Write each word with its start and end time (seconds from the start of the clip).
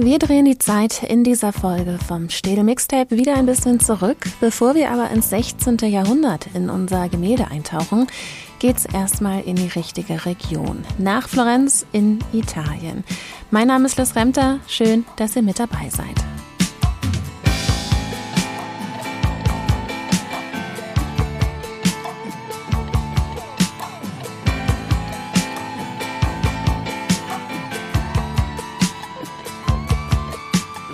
Wir 0.00 0.20
drehen 0.20 0.44
die 0.44 0.58
Zeit 0.58 1.02
in 1.02 1.24
dieser 1.24 1.52
Folge 1.52 1.98
vom 1.98 2.30
Städel 2.30 2.62
Mixtape 2.62 3.16
wieder 3.16 3.34
ein 3.34 3.46
bisschen 3.46 3.80
zurück. 3.80 4.18
Bevor 4.38 4.76
wir 4.76 4.92
aber 4.92 5.10
ins 5.10 5.30
16. 5.30 5.76
Jahrhundert 5.90 6.46
in 6.54 6.70
unser 6.70 7.08
Gemälde 7.08 7.48
eintauchen, 7.50 8.06
geht's 8.60 8.86
erstmal 8.86 9.40
in 9.40 9.56
die 9.56 9.66
richtige 9.66 10.24
Region. 10.24 10.84
Nach 10.98 11.28
Florenz 11.28 11.84
in 11.90 12.20
Italien. 12.32 13.02
Mein 13.50 13.66
Name 13.66 13.86
ist 13.86 13.98
Liz 13.98 14.14
Remter. 14.14 14.60
Schön, 14.68 15.04
dass 15.16 15.34
ihr 15.34 15.42
mit 15.42 15.58
dabei 15.58 15.88
seid. 15.90 16.37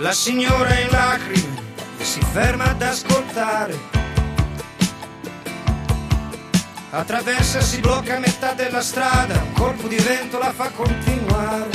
La 0.05 0.13
signora 0.13 0.71
in 0.77 0.89
lacrime 0.91 1.63
si 1.97 2.21
ferma 2.21 2.65
ad 2.65 2.79
ascoltare. 2.79 3.75
Attraversa, 6.91 7.59
si 7.59 7.79
blocca 7.79 8.17
a 8.17 8.19
metà 8.19 8.53
della 8.53 8.83
strada, 8.83 9.33
un 9.33 9.51
colpo 9.53 9.87
di 9.87 9.95
vento 9.95 10.37
la 10.37 10.53
fa 10.53 10.69
continuare. 10.69 11.71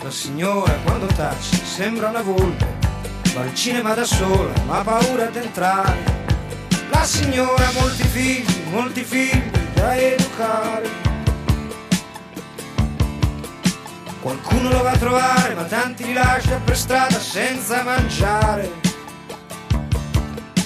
La 0.00 0.10
signora 0.12 0.72
quando 0.84 1.06
tace 1.06 1.56
sembra 1.64 2.10
una 2.10 2.22
volpe, 2.22 2.76
va 3.34 3.40
al 3.40 3.54
cinema 3.56 3.94
da 3.94 4.04
sola, 4.04 4.52
ma 4.66 4.78
ha 4.78 4.84
paura 4.84 5.24
di 5.24 5.38
entrare. 5.38 6.04
La 6.90 7.02
signora 7.02 7.66
ha 7.66 7.72
molti 7.80 8.04
figli, 8.04 8.62
molti 8.70 9.02
figli 9.02 9.50
da 9.74 9.96
educare. 9.96 11.07
Qualcuno 14.20 14.70
lo 14.70 14.82
va 14.82 14.90
a 14.90 14.96
trovare, 14.98 15.54
ma 15.54 15.62
tanti 15.62 16.04
li 16.04 16.12
lascia 16.12 16.60
per 16.64 16.76
strada 16.76 17.20
senza 17.20 17.82
mangiare. 17.84 18.68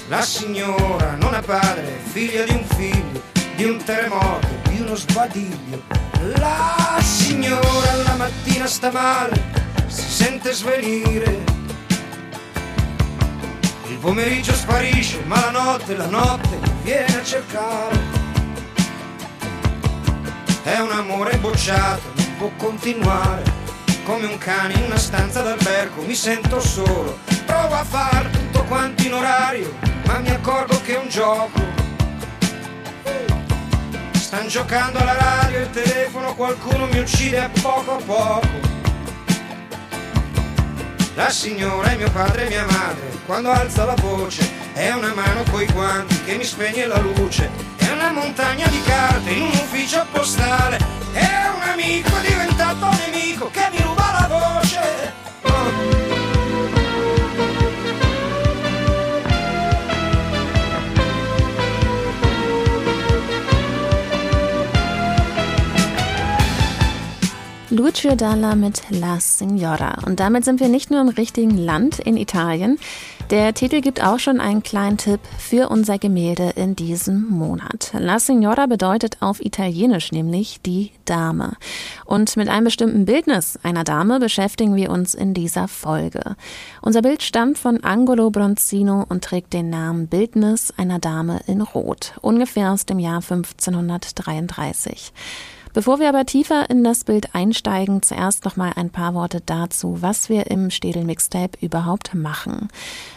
La 0.07 0.21
signora 0.21 1.15
non 1.19 1.33
ha 1.35 1.41
padre, 1.41 1.99
figlia 2.03 2.43
di 2.43 2.51
un 2.51 2.65
figlio, 2.65 3.21
di 3.55 3.63
un 3.65 3.77
terremoto, 3.83 4.47
di 4.69 4.81
uno 4.81 4.95
sbadiglio. 4.95 5.81
La 6.37 6.99
signora 7.01 7.93
la 8.03 8.15
mattina 8.15 8.65
sta 8.65 8.91
male, 8.91 9.41
si 9.87 10.09
sente 10.09 10.51
svenire. 10.51 11.43
Il 13.87 13.97
pomeriggio 13.99 14.53
sparisce, 14.53 15.21
ma 15.25 15.39
la 15.39 15.51
notte, 15.51 15.95
la 15.95 16.07
notte 16.07 16.59
viene 16.81 17.19
a 17.19 17.23
cercare. 17.23 17.99
È 20.63 20.79
un 20.79 20.91
amore 20.91 21.37
bocciato, 21.37 22.12
può 22.43 22.51
continuare. 22.57 23.43
Come 24.03 24.25
un 24.25 24.37
cane 24.37 24.73
in 24.73 24.83
una 24.83 24.97
stanza 24.97 25.41
d'albergo 25.41 26.01
mi 26.01 26.13
sento 26.13 26.59
solo. 26.59 27.19
Provo 27.45 27.73
a 27.73 27.85
far 27.85 28.25
tutto 28.27 28.63
quanto 28.65 29.03
in 29.03 29.13
orario, 29.13 29.73
ma 30.05 30.19
mi 30.19 30.29
accorgo 30.29 30.81
che 30.81 30.95
è 30.95 30.99
un 30.99 31.07
gioco. 31.07 31.61
Stan 34.11 34.47
giocando 34.47 34.99
alla 34.99 35.13
radio, 35.13 35.59
il 35.59 35.69
telefono, 35.69 36.35
qualcuno 36.35 36.87
mi 36.87 36.99
uccide 36.99 37.39
a 37.39 37.49
poco 37.61 37.91
a 37.93 38.01
poco. 38.03 38.71
La 41.15 41.29
signora 41.29 41.91
è 41.91 41.95
mio 41.95 42.11
padre 42.11 42.47
e 42.47 42.49
mia 42.49 42.65
madre, 42.65 43.19
quando 43.25 43.51
alza 43.51 43.85
la 43.85 43.95
voce 44.01 44.51
è 44.73 44.91
una 44.91 45.13
mano 45.13 45.43
coi 45.49 45.67
guanti 45.67 46.21
che 46.23 46.35
mi 46.35 46.43
spegne 46.43 46.87
la 46.87 46.99
luce. 46.99 47.49
È 47.77 47.89
una 47.89 48.11
montagna 48.11 48.67
di 48.67 48.81
carte 48.81 49.29
in 49.29 49.43
un 49.43 49.49
ufficio 49.49 50.05
postale. 50.11 51.02
Amico 51.15 52.11
diventato 52.27 52.89
nemico 53.05 53.49
che 53.51 53.69
mi 53.71 53.81
ruba 53.81 54.11
la 54.19 54.27
voce. 54.27 55.13
Lucio 67.69 68.15
Dalla 68.15 68.53
mit 68.53 68.83
La 68.89 69.19
Signora. 69.19 69.97
Und 70.05 70.19
damit 70.19 70.45
sind 70.45 70.59
wir 70.59 70.69
nicht 70.69 70.91
nur 70.91 71.01
im 71.01 71.09
richtigen 71.09 71.57
Land 71.57 71.97
in 71.97 72.17
Italien. 72.17 72.77
Der 73.33 73.51
Titel 73.55 73.81
gibt 73.81 74.03
auch 74.03 74.19
schon 74.19 74.39
einen 74.39 74.61
kleinen 74.61 74.97
Tipp 74.97 75.19
für 75.39 75.69
unser 75.69 75.97
Gemälde 75.97 76.51
in 76.55 76.75
diesem 76.75 77.27
Monat. 77.29 77.91
La 77.97 78.19
Signora 78.19 78.67
bedeutet 78.67 79.17
auf 79.23 79.43
Italienisch 79.43 80.11
nämlich 80.11 80.61
die 80.61 80.91
Dame. 81.05 81.53
Und 82.05 82.37
mit 82.37 82.47
einem 82.47 82.65
bestimmten 82.65 83.05
Bildnis 83.05 83.57
einer 83.63 83.83
Dame 83.83 84.19
beschäftigen 84.19 84.75
wir 84.75 84.91
uns 84.91 85.15
in 85.15 85.33
dieser 85.33 85.67
Folge. 85.67 86.35
Unser 86.83 87.01
Bild 87.01 87.23
stammt 87.23 87.57
von 87.57 87.83
Angolo 87.83 88.29
Bronzino 88.29 89.03
und 89.09 89.23
trägt 89.23 89.53
den 89.53 89.71
Namen 89.71 90.05
Bildnis 90.05 90.71
einer 90.77 90.99
Dame 90.99 91.39
in 91.47 91.61
Rot, 91.61 92.13
ungefähr 92.21 92.71
aus 92.71 92.85
dem 92.85 92.99
Jahr 92.99 93.23
1533. 93.23 95.11
Bevor 95.73 95.99
wir 95.99 96.07
aber 96.07 96.27
tiefer 96.27 96.69
in 96.69 96.83
das 96.83 97.03
Bild 97.03 97.33
einsteigen, 97.33 98.03
zuerst 98.03 98.45
noch 98.45 98.55
mal 98.55 98.73
ein 98.75 98.91
paar 98.91 99.15
Worte 99.15 99.41
dazu, 99.43 99.97
was 100.01 100.29
wir 100.29 100.51
im 100.51 100.69
Städel 100.69 101.03
Mixtape 101.03 101.57
überhaupt 101.61 102.13
machen. 102.13 102.69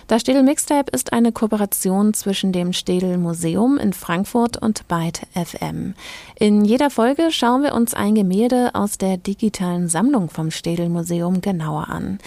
Das 0.09 0.23
Städel 0.23 0.45
Mixtape 0.45 0.91
ist 0.93 1.13
eine 1.13 1.33
Kooperation 1.33 2.15
zwischen 2.15 2.53
dem 2.53 2.73
Städel 2.73 3.19
Museum 3.19 3.77
in 3.77 3.93
Frankfurt 3.93 4.57
und 4.57 4.87
Byte 4.87 5.23
FM. 5.35 5.95
In 6.37 6.65
jeder 6.65 6.91
Folge 6.91 7.33
schauen 7.33 7.65
wir 7.65 7.75
uns 7.75 7.93
ein 7.93 8.15
Gemälde 8.15 8.71
aus 8.75 8.99
der 8.99 9.17
digitalen 9.17 9.89
Sammlung 9.89 10.31
vom 10.31 10.53
Städel 10.53 10.89
Museum 10.89 11.41
genauer 11.41 11.89
an. 11.89 12.21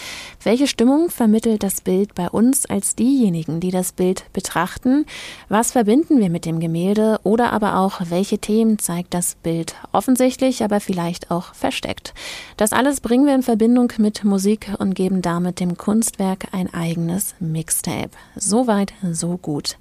Welche 0.43 0.67
Stimmung 0.67 1.09
vermittelt 1.09 1.63
das 1.63 1.79
Bild 1.79 2.15
bei 2.15 2.29
uns 2.29 2.65
als 2.65 2.95
diejenigen, 2.95 3.61
die 3.61 3.71
das 3.71 3.93
Bild 3.93 4.25
betrachten? 4.33 5.05
Was 5.47 5.71
verbinden 5.71 6.19
wir 6.19 6.29
mit 6.29 6.45
dem 6.45 6.59
Gemälde 6.59 7.19
oder 7.23 7.53
aber 7.53 7.77
auch 7.77 8.01
welche 8.09 8.39
Themen 8.39 8.77
zeigt 8.77 9.13
das 9.13 9.35
Bild? 9.35 9.75
Offensichtlich, 10.19 10.65
aber 10.65 10.81
vielleicht 10.81 11.31
auch 11.31 11.53
versteckt. 11.53 12.13
Das 12.57 12.73
alles 12.73 12.99
bringen 12.99 13.25
wir 13.25 13.33
in 13.33 13.41
Verbindung 13.41 13.93
mit 13.99 14.25
Musik 14.25 14.69
und 14.77 14.93
geben 14.93 15.21
damit 15.21 15.61
dem 15.61 15.77
Kunstwerk 15.77 16.47
ein 16.51 16.73
eigenes 16.73 17.35
Mixtape. 17.39 18.09
Soweit, 18.35 18.91
so 19.13 19.37
gut. 19.37 19.77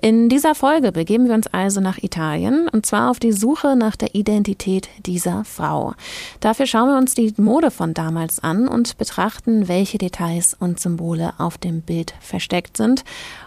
In 0.00 0.28
dieser 0.28 0.54
Folge 0.54 0.92
begeben 0.92 1.26
wir 1.26 1.34
uns 1.34 1.48
also 1.48 1.80
nach 1.80 1.98
Italien 1.98 2.68
und 2.68 2.86
zwar 2.86 3.10
auf 3.10 3.18
die 3.18 3.32
Suche 3.32 3.74
nach 3.74 3.96
der 3.96 4.14
Identität 4.14 4.88
dieser 5.06 5.44
Frau. 5.44 5.94
Dafür 6.38 6.66
schauen 6.66 6.90
wir 6.90 6.96
uns 6.96 7.16
die 7.16 7.34
Mode 7.36 7.72
von 7.72 7.94
damals 7.94 8.38
an 8.38 8.68
und 8.68 8.96
betrachten, 8.96 9.66
welche 9.66 9.98
Details 9.98 10.54
und 10.54 10.78
Symbole 10.78 11.34
auf 11.38 11.58
dem 11.58 11.82
Bild 11.82 12.14
versteckt 12.20 12.76
sind 12.76 13.02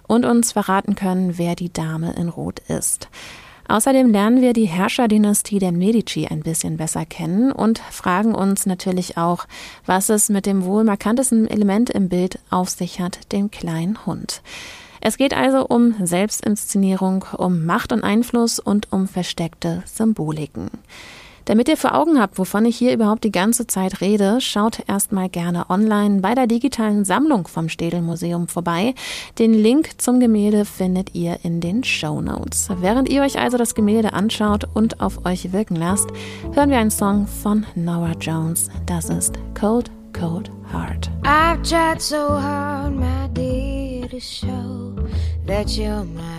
und 0.09 0.25
uns 0.25 0.51
verraten 0.51 0.95
können, 0.95 1.37
wer 1.37 1.55
die 1.55 1.71
Dame 1.71 2.15
in 2.17 2.27
Rot 2.27 2.59
ist. 2.67 3.07
Außerdem 3.67 4.11
lernen 4.11 4.41
wir 4.41 4.53
die 4.53 4.65
Herrscherdynastie 4.65 5.59
der 5.59 5.71
Medici 5.71 6.27
ein 6.27 6.41
bisschen 6.41 6.77
besser 6.77 7.05
kennen 7.05 7.51
und 7.51 7.79
fragen 7.79 8.33
uns 8.33 8.65
natürlich 8.65 9.17
auch, 9.17 9.45
was 9.85 10.09
es 10.09 10.29
mit 10.29 10.45
dem 10.45 10.63
wohl 10.63 10.83
markantesten 10.83 11.47
Element 11.47 11.89
im 11.89 12.07
Bild 12.07 12.39
auf 12.49 12.69
sich 12.69 13.01
hat, 13.01 13.31
dem 13.33 13.51
kleinen 13.51 14.05
Hund. 14.05 14.41
Es 15.01 15.17
geht 15.17 15.35
also 15.35 15.65
um 15.67 15.95
Selbstinszenierung, 16.05 17.25
um 17.37 17.65
Macht 17.65 17.91
und 17.91 18.03
Einfluss 18.03 18.59
und 18.59 18.91
um 18.91 19.07
versteckte 19.07 19.83
Symboliken. 19.85 20.69
Damit 21.47 21.69
ihr 21.69 21.77
vor 21.77 21.95
Augen 21.95 22.19
habt, 22.19 22.37
wovon 22.37 22.65
ich 22.65 22.75
hier 22.75 22.93
überhaupt 22.93 23.23
die 23.23 23.31
ganze 23.31 23.67
Zeit 23.67 24.01
rede, 24.01 24.41
schaut 24.41 24.83
erstmal 24.85 25.29
gerne 25.29 25.69
online 25.69 26.19
bei 26.19 26.35
der 26.35 26.45
digitalen 26.45 27.05
Sammlung 27.05 27.47
vom 27.47 27.69
Städel 27.69 28.01
Museum 28.01 28.49
vorbei. 28.49 28.93
Den 29.39 29.53
Link 29.53 29.91
zum 30.01 30.19
Gemälde 30.19 30.65
findet 30.65 31.15
ihr 31.15 31.39
in 31.43 31.61
den 31.61 31.85
Show 31.85 32.19
Notes. 32.19 32.67
Während 32.81 33.07
ihr 33.07 33.21
euch 33.21 33.39
also 33.39 33.57
das 33.57 33.75
Gemälde 33.75 34.11
anschaut 34.11 34.65
und 34.73 34.99
auf 34.99 35.25
euch 35.25 35.53
wirken 35.53 35.77
lasst, 35.77 36.09
hören 36.51 36.69
wir 36.69 36.79
einen 36.79 36.91
Song 36.91 37.27
von 37.27 37.65
Nora 37.75 38.11
Jones. 38.19 38.69
Das 38.85 39.09
ist 39.09 39.35
Cold, 39.57 39.89
Cold 40.11 40.51
Heart. 40.73 41.09
I've 41.23 41.61
tried 41.63 42.01
so 42.01 42.17
hard, 42.17 42.93
my 42.93 43.29
dear, 43.33 44.09
to 44.09 44.19
show 44.19 44.95
that 45.45 45.69
you're 45.69 46.03
my 46.03 46.36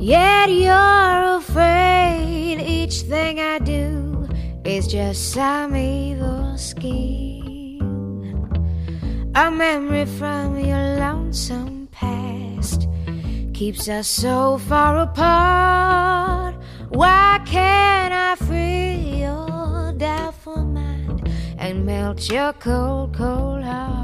Yet 0.00 0.48
you're 0.48 1.36
afraid 1.36 2.58
each 2.58 3.02
thing 3.02 3.38
I 3.38 3.58
do 3.58 4.26
is 4.64 4.86
just 4.86 5.32
some 5.32 5.76
evil 5.76 6.56
scheme. 6.56 7.82
A 9.34 9.50
memory 9.50 10.06
from 10.06 10.58
your 10.58 10.96
lonesome 10.96 11.88
past 11.92 12.88
keeps 13.52 13.90
us 13.90 14.08
so 14.08 14.56
far 14.56 14.96
apart. 15.00 16.54
Why 16.88 17.38
can't 17.44 18.14
I 18.14 18.36
free 18.36 19.20
your 19.20 19.92
doubtful 19.98 20.64
mind 20.64 21.30
and 21.58 21.84
melt 21.84 22.30
your 22.30 22.54
cold, 22.54 23.14
cold 23.14 23.64
heart? 23.64 23.99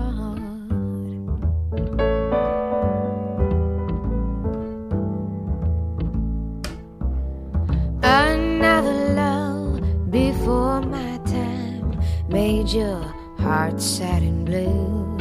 Made 12.28 12.68
your 12.68 13.02
heart 13.38 13.80
sad 13.80 14.22
and 14.22 14.44
blue. 14.44 15.16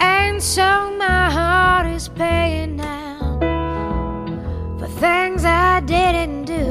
And 0.00 0.42
so 0.42 0.94
my 0.98 1.30
heart 1.30 1.86
is 1.86 2.08
paying 2.08 2.76
now 2.76 3.38
for 4.78 4.88
things 4.88 5.44
I 5.44 5.80
didn't 5.80 6.44
do. 6.44 6.62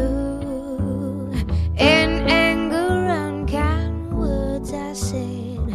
In 1.78 2.10
anger, 2.30 3.06
unkind 3.08 4.18
words 4.18 4.72
I 4.72 4.94
said 4.94 5.68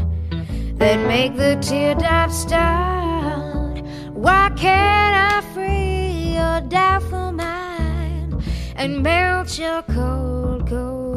that 0.78 1.06
make 1.08 1.36
the 1.36 1.56
teardrops 1.60 2.36
start. 2.36 3.82
Why 4.14 4.50
can't 4.56 5.14
I 5.34 5.40
free 5.52 6.34
your 6.36 6.60
doubtful 6.68 7.32
mind 7.32 8.42
and 8.76 9.02
melt 9.02 9.58
your 9.58 9.82
cold, 9.82 10.39
cold 10.70 11.09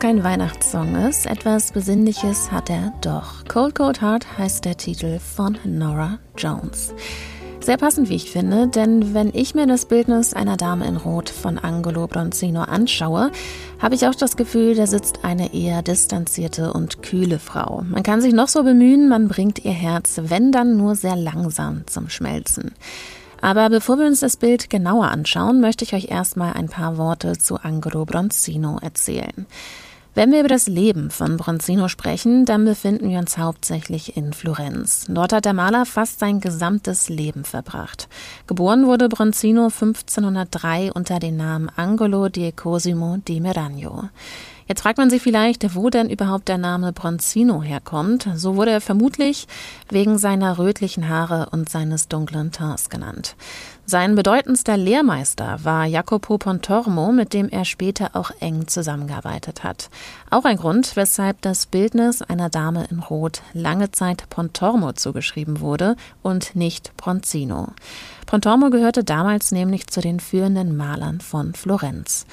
kein 0.00 0.22
Weihnachtssong 0.22 0.94
ist, 1.08 1.26
etwas 1.26 1.72
Besinnliches 1.72 2.52
hat 2.52 2.70
er 2.70 2.92
doch. 3.00 3.44
Cold 3.48 3.74
Cold 3.74 4.00
Heart 4.00 4.38
heißt 4.38 4.64
der 4.64 4.76
Titel 4.76 5.18
von 5.18 5.58
Nora 5.64 6.18
Jones. 6.36 6.94
Sehr 7.60 7.76
passend, 7.76 8.08
wie 8.08 8.14
ich 8.14 8.30
finde, 8.30 8.68
denn 8.68 9.12
wenn 9.12 9.34
ich 9.34 9.54
mir 9.54 9.66
das 9.66 9.86
Bildnis 9.86 10.34
einer 10.34 10.56
Dame 10.56 10.86
in 10.86 10.96
Rot 10.96 11.28
von 11.28 11.58
Angelo 11.58 12.06
Bronzino 12.06 12.62
anschaue, 12.62 13.32
habe 13.80 13.94
ich 13.96 14.06
auch 14.06 14.14
das 14.14 14.36
Gefühl, 14.36 14.76
da 14.76 14.86
sitzt 14.86 15.24
eine 15.24 15.52
eher 15.52 15.82
distanzierte 15.82 16.72
und 16.72 17.02
kühle 17.02 17.40
Frau. 17.40 17.82
Man 17.88 18.04
kann 18.04 18.20
sich 18.20 18.32
noch 18.32 18.48
so 18.48 18.62
bemühen, 18.62 19.08
man 19.08 19.26
bringt 19.26 19.64
ihr 19.64 19.72
Herz, 19.72 20.20
wenn 20.22 20.52
dann 20.52 20.76
nur 20.76 20.94
sehr 20.94 21.16
langsam 21.16 21.86
zum 21.86 22.08
Schmelzen. 22.08 22.72
Aber 23.40 23.68
bevor 23.68 23.98
wir 23.98 24.06
uns 24.06 24.20
das 24.20 24.36
Bild 24.36 24.70
genauer 24.70 25.08
anschauen, 25.08 25.60
möchte 25.60 25.84
ich 25.84 25.94
euch 25.94 26.10
erstmal 26.10 26.52
ein 26.54 26.68
paar 26.68 26.98
Worte 26.98 27.36
zu 27.38 27.56
Angelo 27.56 28.04
Bronzino 28.04 28.78
erzählen. 28.80 29.46
Wenn 30.14 30.32
wir 30.32 30.40
über 30.40 30.48
das 30.48 30.66
Leben 30.66 31.10
von 31.10 31.36
Bronzino 31.36 31.88
sprechen, 31.88 32.44
dann 32.44 32.64
befinden 32.64 33.08
wir 33.08 33.18
uns 33.18 33.38
hauptsächlich 33.38 34.16
in 34.16 34.32
Florenz. 34.32 35.06
Dort 35.08 35.32
hat 35.32 35.44
der 35.44 35.52
Maler 35.52 35.86
fast 35.86 36.18
sein 36.18 36.40
gesamtes 36.40 37.08
Leben 37.08 37.44
verbracht. 37.44 38.08
Geboren 38.46 38.86
wurde 38.86 39.08
Bronzino 39.08 39.64
1503 39.66 40.92
unter 40.92 41.20
dem 41.20 41.36
Namen 41.36 41.70
Angelo 41.76 42.28
di 42.28 42.50
Cosimo 42.52 43.18
di 43.28 43.40
Meragno. 43.40 44.08
Jetzt 44.68 44.82
fragt 44.82 44.98
man 44.98 45.08
sich 45.08 45.22
vielleicht, 45.22 45.74
wo 45.74 45.88
denn 45.88 46.10
überhaupt 46.10 46.48
der 46.48 46.58
Name 46.58 46.92
Bronzino 46.92 47.62
herkommt. 47.62 48.28
So 48.34 48.56
wurde 48.56 48.70
er 48.70 48.82
vermutlich 48.82 49.46
wegen 49.88 50.18
seiner 50.18 50.58
rötlichen 50.58 51.08
Haare 51.08 51.48
und 51.52 51.70
seines 51.70 52.08
dunklen 52.08 52.52
Tints 52.52 52.90
genannt. 52.90 53.34
Sein 53.90 54.16
bedeutendster 54.16 54.76
Lehrmeister 54.76 55.60
war 55.62 55.86
Jacopo 55.86 56.36
Pontormo, 56.36 57.10
mit 57.10 57.32
dem 57.32 57.48
er 57.48 57.64
später 57.64 58.10
auch 58.12 58.30
eng 58.38 58.68
zusammengearbeitet 58.68 59.64
hat. 59.64 59.88
Auch 60.28 60.44
ein 60.44 60.58
Grund, 60.58 60.94
weshalb 60.94 61.40
das 61.40 61.64
Bildnis 61.64 62.20
einer 62.20 62.50
Dame 62.50 62.84
in 62.90 62.98
Rot 62.98 63.40
lange 63.54 63.90
Zeit 63.90 64.28
Pontormo 64.28 64.92
zugeschrieben 64.92 65.60
wurde 65.60 65.96
und 66.20 66.54
nicht 66.54 66.94
Bronzino. 66.98 67.68
Pontormo 68.26 68.68
gehörte 68.68 69.04
damals 69.04 69.52
nämlich 69.52 69.86
zu 69.86 70.02
den 70.02 70.20
führenden 70.20 70.76
Malern 70.76 71.22
von 71.22 71.54
Florenz. 71.54 72.26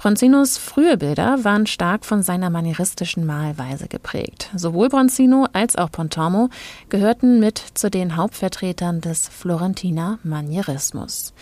Bronzinos 0.00 0.56
frühe 0.56 0.96
Bilder 0.96 1.44
waren 1.44 1.66
stark 1.66 2.06
von 2.06 2.22
seiner 2.22 2.48
manieristischen 2.48 3.26
Malweise 3.26 3.86
geprägt. 3.86 4.48
Sowohl 4.56 4.88
Bronzino 4.88 5.46
als 5.52 5.76
auch 5.76 5.92
Pontormo 5.92 6.48
gehörten 6.88 7.38
mit 7.38 7.62
zu 7.74 7.90
den 7.90 8.16
Hauptvertretern 8.16 9.02
des 9.02 9.28
Florentiner 9.28 10.18
Manierismus. 10.22 11.34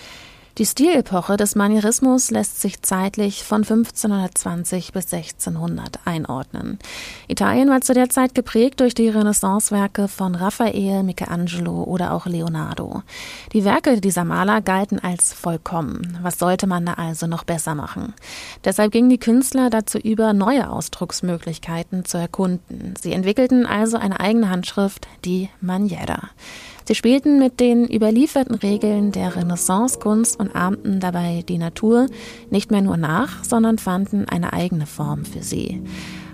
Die 0.59 0.67
Stilepoche 0.67 1.37
des 1.37 1.55
Manierismus 1.55 2.33
lässt 2.33 2.61
sich 2.61 2.83
zeitlich 2.83 3.45
von 3.45 3.63
1520 3.63 4.93
bis 4.93 5.13
1600 5.13 6.01
einordnen. 6.05 6.81
Italien 7.29 7.71
war 7.71 7.81
zu 7.81 7.95
der 7.95 8.09
Zeit 8.09 8.35
geprägt 8.35 8.81
durch 8.81 8.93
die 8.93 9.09
Renaissancewerke 9.09 10.09
von 10.09 10.35
Raphael, 10.35 11.05
Michelangelo 11.05 11.85
oder 11.85 12.13
auch 12.13 12.27
Leonardo. 12.27 13.05
Die 13.53 13.65
Werke 13.65 14.01
dieser 14.01 14.25
Maler 14.25 14.61
galten 14.61 14.99
als 14.99 15.33
vollkommen. 15.33 16.19
Was 16.23 16.41
sollte 16.41 16.67
man 16.67 16.87
da 16.87 16.95
also 16.95 17.29
noch 17.29 17.45
besser 17.45 17.77
machen? 17.77 18.15
Deshalb 18.65 18.91
gingen 18.91 19.11
die 19.11 19.21
Künstler 19.21 19.71
dazu 19.71 19.97
über, 19.97 20.33
neue 20.33 20.71
Ausdrucksmöglichkeiten 20.71 22.05
zu 22.05 22.19
erkunden. 22.19 22.95
Sie 23.01 23.13
entwickelten 23.13 23.65
also 23.65 23.97
eine 23.97 24.19
eigene 24.19 24.51
Handschrift, 24.51 25.07
die 25.25 25.51
Maniera. 25.61 26.31
Sie 26.89 26.95
spielten 26.95 27.39
mit 27.39 27.61
den 27.61 27.87
überlieferten 27.87 28.55
Regeln 28.55 29.13
der 29.13 29.37
Renaissancekunst 29.37 30.41
und 30.41 30.57
ahmten 30.57 31.01
dabei 31.01 31.45
die 31.47 31.59
Natur 31.59 32.07
nicht 32.49 32.71
mehr 32.71 32.81
nur 32.81 32.97
nach, 32.97 33.45
sondern 33.45 33.77
fanden 33.77 34.27
eine 34.27 34.55
eigene 34.55 34.87
Form 34.87 35.27
für 35.27 35.43
sie. 35.43 35.83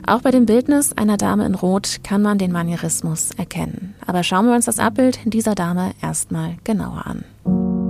Auch 0.07 0.21
bei 0.21 0.31
dem 0.31 0.47
Bildnis 0.47 0.93
einer 0.93 1.17
Dame 1.17 1.45
in 1.45 1.57
Rot 1.57 2.05
kann 2.05 2.23
man 2.23 2.39
den 2.39 2.53
Manierismus 2.53 3.33
erkennen. 3.33 3.97
Aber 4.07 4.23
schauen 4.23 4.47
wir 4.47 4.55
uns 4.55 4.67
das 4.67 4.79
Abbild 4.79 5.19
dieser 5.25 5.57
Dame 5.57 5.91
erstmal 6.01 6.55
genauer 6.63 7.05
an. 7.05 7.84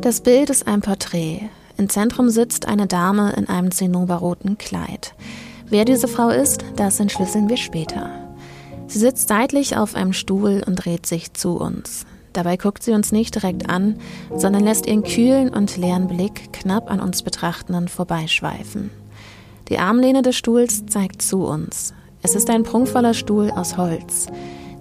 Das 0.00 0.20
Bild 0.20 0.48
ist 0.48 0.68
ein 0.68 0.80
Porträt. 0.80 1.50
Im 1.76 1.88
Zentrum 1.88 2.28
sitzt 2.30 2.68
eine 2.68 2.86
Dame 2.86 3.32
in 3.32 3.48
einem 3.48 3.72
zinnoberroten 3.72 4.56
Kleid. 4.56 5.12
Wer 5.66 5.84
diese 5.84 6.06
Frau 6.06 6.28
ist, 6.28 6.64
das 6.76 7.00
entschlüsseln 7.00 7.48
wir 7.48 7.56
später. 7.56 8.08
Sie 8.86 9.00
sitzt 9.00 9.26
seitlich 9.26 9.76
auf 9.76 9.96
einem 9.96 10.12
Stuhl 10.12 10.62
und 10.64 10.76
dreht 10.76 11.04
sich 11.04 11.34
zu 11.34 11.58
uns. 11.58 12.06
Dabei 12.32 12.56
guckt 12.56 12.84
sie 12.84 12.92
uns 12.92 13.10
nicht 13.10 13.34
direkt 13.34 13.68
an, 13.68 13.98
sondern 14.36 14.62
lässt 14.62 14.86
ihren 14.86 15.02
kühlen 15.02 15.52
und 15.52 15.76
leeren 15.76 16.06
Blick 16.06 16.52
knapp 16.52 16.88
an 16.92 17.00
uns 17.00 17.22
Betrachtenden 17.22 17.88
vorbeischweifen. 17.88 18.90
Die 19.68 19.80
Armlehne 19.80 20.22
des 20.22 20.36
Stuhls 20.36 20.86
zeigt 20.86 21.22
zu 21.22 21.44
uns. 21.44 21.92
Es 22.22 22.36
ist 22.36 22.50
ein 22.50 22.62
prunkvoller 22.62 23.14
Stuhl 23.14 23.50
aus 23.50 23.76
Holz. 23.76 24.28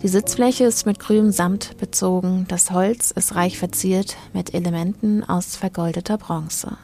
Die 0.04 0.08
Sitzfläche 0.08 0.66
ist 0.66 0.86
mit 0.86 1.00
grünem 1.00 1.32
Samt 1.32 1.78
bezogen, 1.78 2.46
das 2.48 2.70
Holz 2.70 3.10
ist 3.10 3.34
reich 3.34 3.58
verziert 3.58 4.16
mit 4.32 4.54
Elementen 4.54 5.24
aus 5.24 5.56
vergoldeter 5.56 6.20
Bronze. 6.20 6.78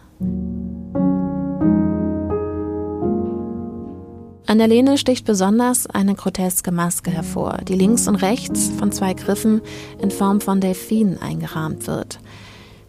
An 4.47 4.57
der 4.57 4.67
Lehne 4.67 4.97
sticht 4.97 5.25
besonders 5.25 5.85
eine 5.87 6.15
groteske 6.15 6.71
Maske 6.71 7.11
hervor, 7.11 7.59
die 7.67 7.75
links 7.75 8.07
und 8.07 8.15
rechts 8.15 8.71
von 8.79 8.91
zwei 8.91 9.13
Griffen 9.13 9.61
in 10.01 10.09
Form 10.09 10.41
von 10.41 10.59
Delfinen 10.59 11.21
eingerahmt 11.21 11.85
wird. 11.85 12.19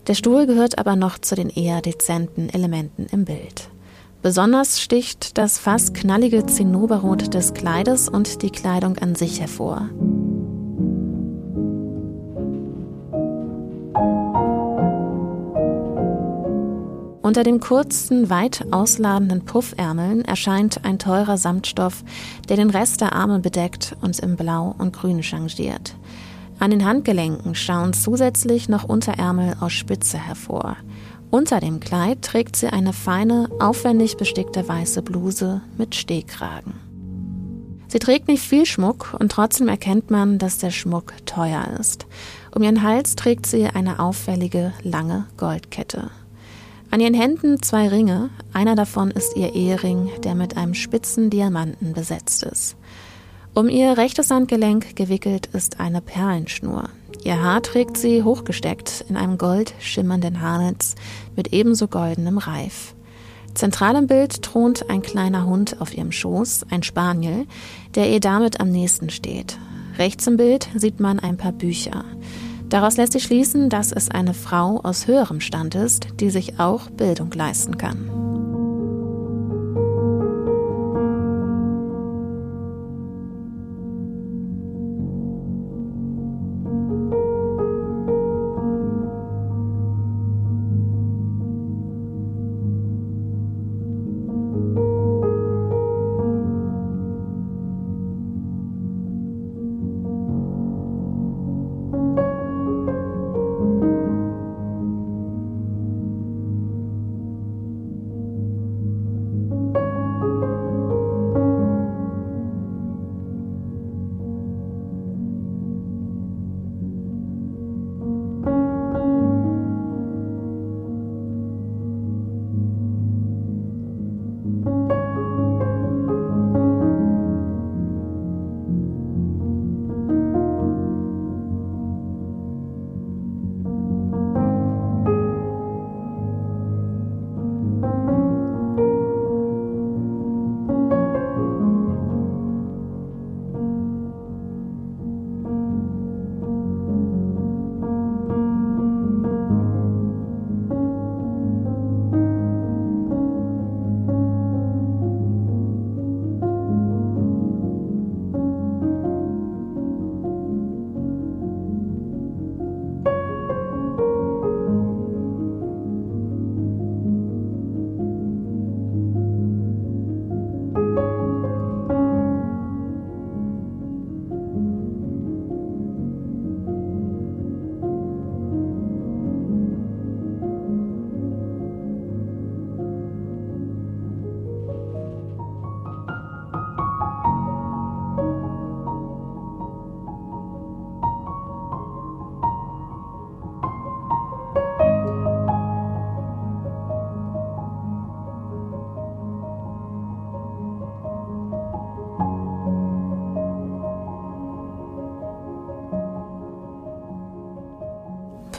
Der 0.07 0.15
Stuhl 0.15 0.47
gehört 0.47 0.79
aber 0.79 0.97
noch 0.97 1.19
zu 1.19 1.35
den 1.35 1.51
eher 1.51 1.83
dezenten 1.83 2.49
Elementen 2.49 3.07
im 3.13 3.27
Bild. 3.27 3.69
Besonders 4.25 4.81
sticht 4.81 5.37
das 5.37 5.59
fast 5.59 5.93
knallige 5.93 6.47
Zinnoberrot 6.47 7.35
des 7.35 7.53
Kleides 7.53 8.09
und 8.09 8.41
die 8.41 8.49
Kleidung 8.49 8.97
an 8.97 9.15
sich 9.15 9.39
hervor. 9.39 9.91
Unter 17.21 17.43
den 17.43 17.61
kurzen, 17.61 18.31
weit 18.31 18.65
ausladenden 18.71 19.45
Puffärmeln 19.45 20.25
erscheint 20.25 20.87
ein 20.87 20.99
teurer 20.99 21.37
Samtstoff, 21.37 22.03
der 22.49 22.57
den 22.57 22.71
Rest 22.71 23.03
der 23.03 23.13
Arme 23.13 23.41
bedeckt 23.41 23.95
und 24.01 24.19
im 24.21 24.37
Blau 24.37 24.75
und 24.79 24.95
Grün 24.95 25.23
changiert. 25.23 25.97
An 26.59 26.71
den 26.71 26.87
Handgelenken 26.87 27.55
schauen 27.55 27.93
zusätzlich 27.93 28.71
noch 28.71 28.85
Unterärmel 28.85 29.57
aus 29.61 29.75
Spitze 29.75 30.17
hervor. 30.17 30.79
Unter 31.31 31.61
dem 31.61 31.81
Kleid 31.81 32.23
trägt 32.23 32.57
sie 32.57 32.69
eine 32.69 32.93
feine, 32.93 33.49
aufwendig 33.59 34.17
bestickte 34.17 34.67
weiße 34.67 35.03
Bluse 35.03 35.63
mit 35.77 35.95
Stehkragen. 35.95 36.75
Sie 37.89 37.99
trägt 37.99 38.29
nicht 38.29 38.43
viel 38.43 38.67
Schmuck 38.67 39.17
und 39.21 39.31
trotzdem 39.31 39.69
erkennt 39.69 40.11
man, 40.11 40.39
dass 40.39 40.59
der 40.59 40.71
Schmuck 40.71 41.13
teuer 41.27 41.65
ist. 41.79 42.07
Um 42.55 42.63
ihren 42.63 42.83
Hals 42.83 43.15
trägt 43.15 43.47
sie 43.47 43.67
eine 43.67 44.01
auffällige, 44.01 44.73
lange 44.83 45.27
Goldkette. 45.37 46.11
An 46.91 47.01
ihren 47.01 47.15
Händen 47.15 47.63
zwei 47.63 47.89
Ringe, 47.89 48.31
einer 48.53 48.77
davon 48.77 49.11
ist 49.11 49.37
ihr 49.37 49.55
Ehering, 49.55 50.11
der 50.23 50.35
mit 50.35 50.57
einem 50.57 50.75
spitzen 50.75 51.31
Diamanten 51.31 51.93
besetzt 51.93 52.45
ist. 52.45 52.77
Um 53.55 53.69
ihr 53.69 53.97
rechtes 53.97 54.31
Handgelenk 54.31 54.97
gewickelt 54.97 55.47
ist 55.53 55.79
eine 55.79 56.01
Perlenschnur. 56.01 56.89
Ihr 57.25 57.43
Haar 57.43 57.63
trägt 57.63 57.97
sie 57.97 58.23
hochgesteckt 58.23 59.07
in 59.09 59.17
einem 59.17 59.39
gold 59.39 59.75
schimmernden 59.81 60.43
Haarnetz 60.43 60.95
mit 61.35 61.55
ebenso 61.55 61.89
goldenem 61.89 62.37
Reif. 62.37 62.95
Zentral 63.55 63.97
im 63.97 64.07
Bild 64.07 64.43
thront 64.43 64.91
ein 64.91 65.01
kleiner 65.01 65.47
Hund 65.47 65.81
auf 65.81 65.97
ihrem 65.97 66.13
Schoß, 66.13 66.67
ein 66.71 66.83
Spaniel, 66.83 67.47
der 67.95 68.11
ihr 68.11 68.21
damit 68.21 68.61
am 68.61 68.71
nächsten 68.71 69.09
steht. 69.09 69.59
Rechts 69.97 70.27
im 70.27 70.37
Bild 70.37 70.69
sieht 70.75 71.01
man 71.01 71.19
ein 71.19 71.39
paar 71.39 71.53
Bücher. 71.53 72.05
Daraus 72.69 72.97
lässt 72.99 73.13
sich 73.13 73.23
schließen, 73.23 73.71
dass 73.71 73.93
es 73.93 74.11
eine 74.11 74.35
Frau 74.35 74.81
aus 74.83 75.07
höherem 75.07 75.41
Stand 75.41 75.77
ist, 75.77 76.09
die 76.21 76.31
sich 76.31 76.59
auch 76.59 76.91
Bildung 76.91 77.31
leisten 77.31 77.79
kann. 77.79 78.54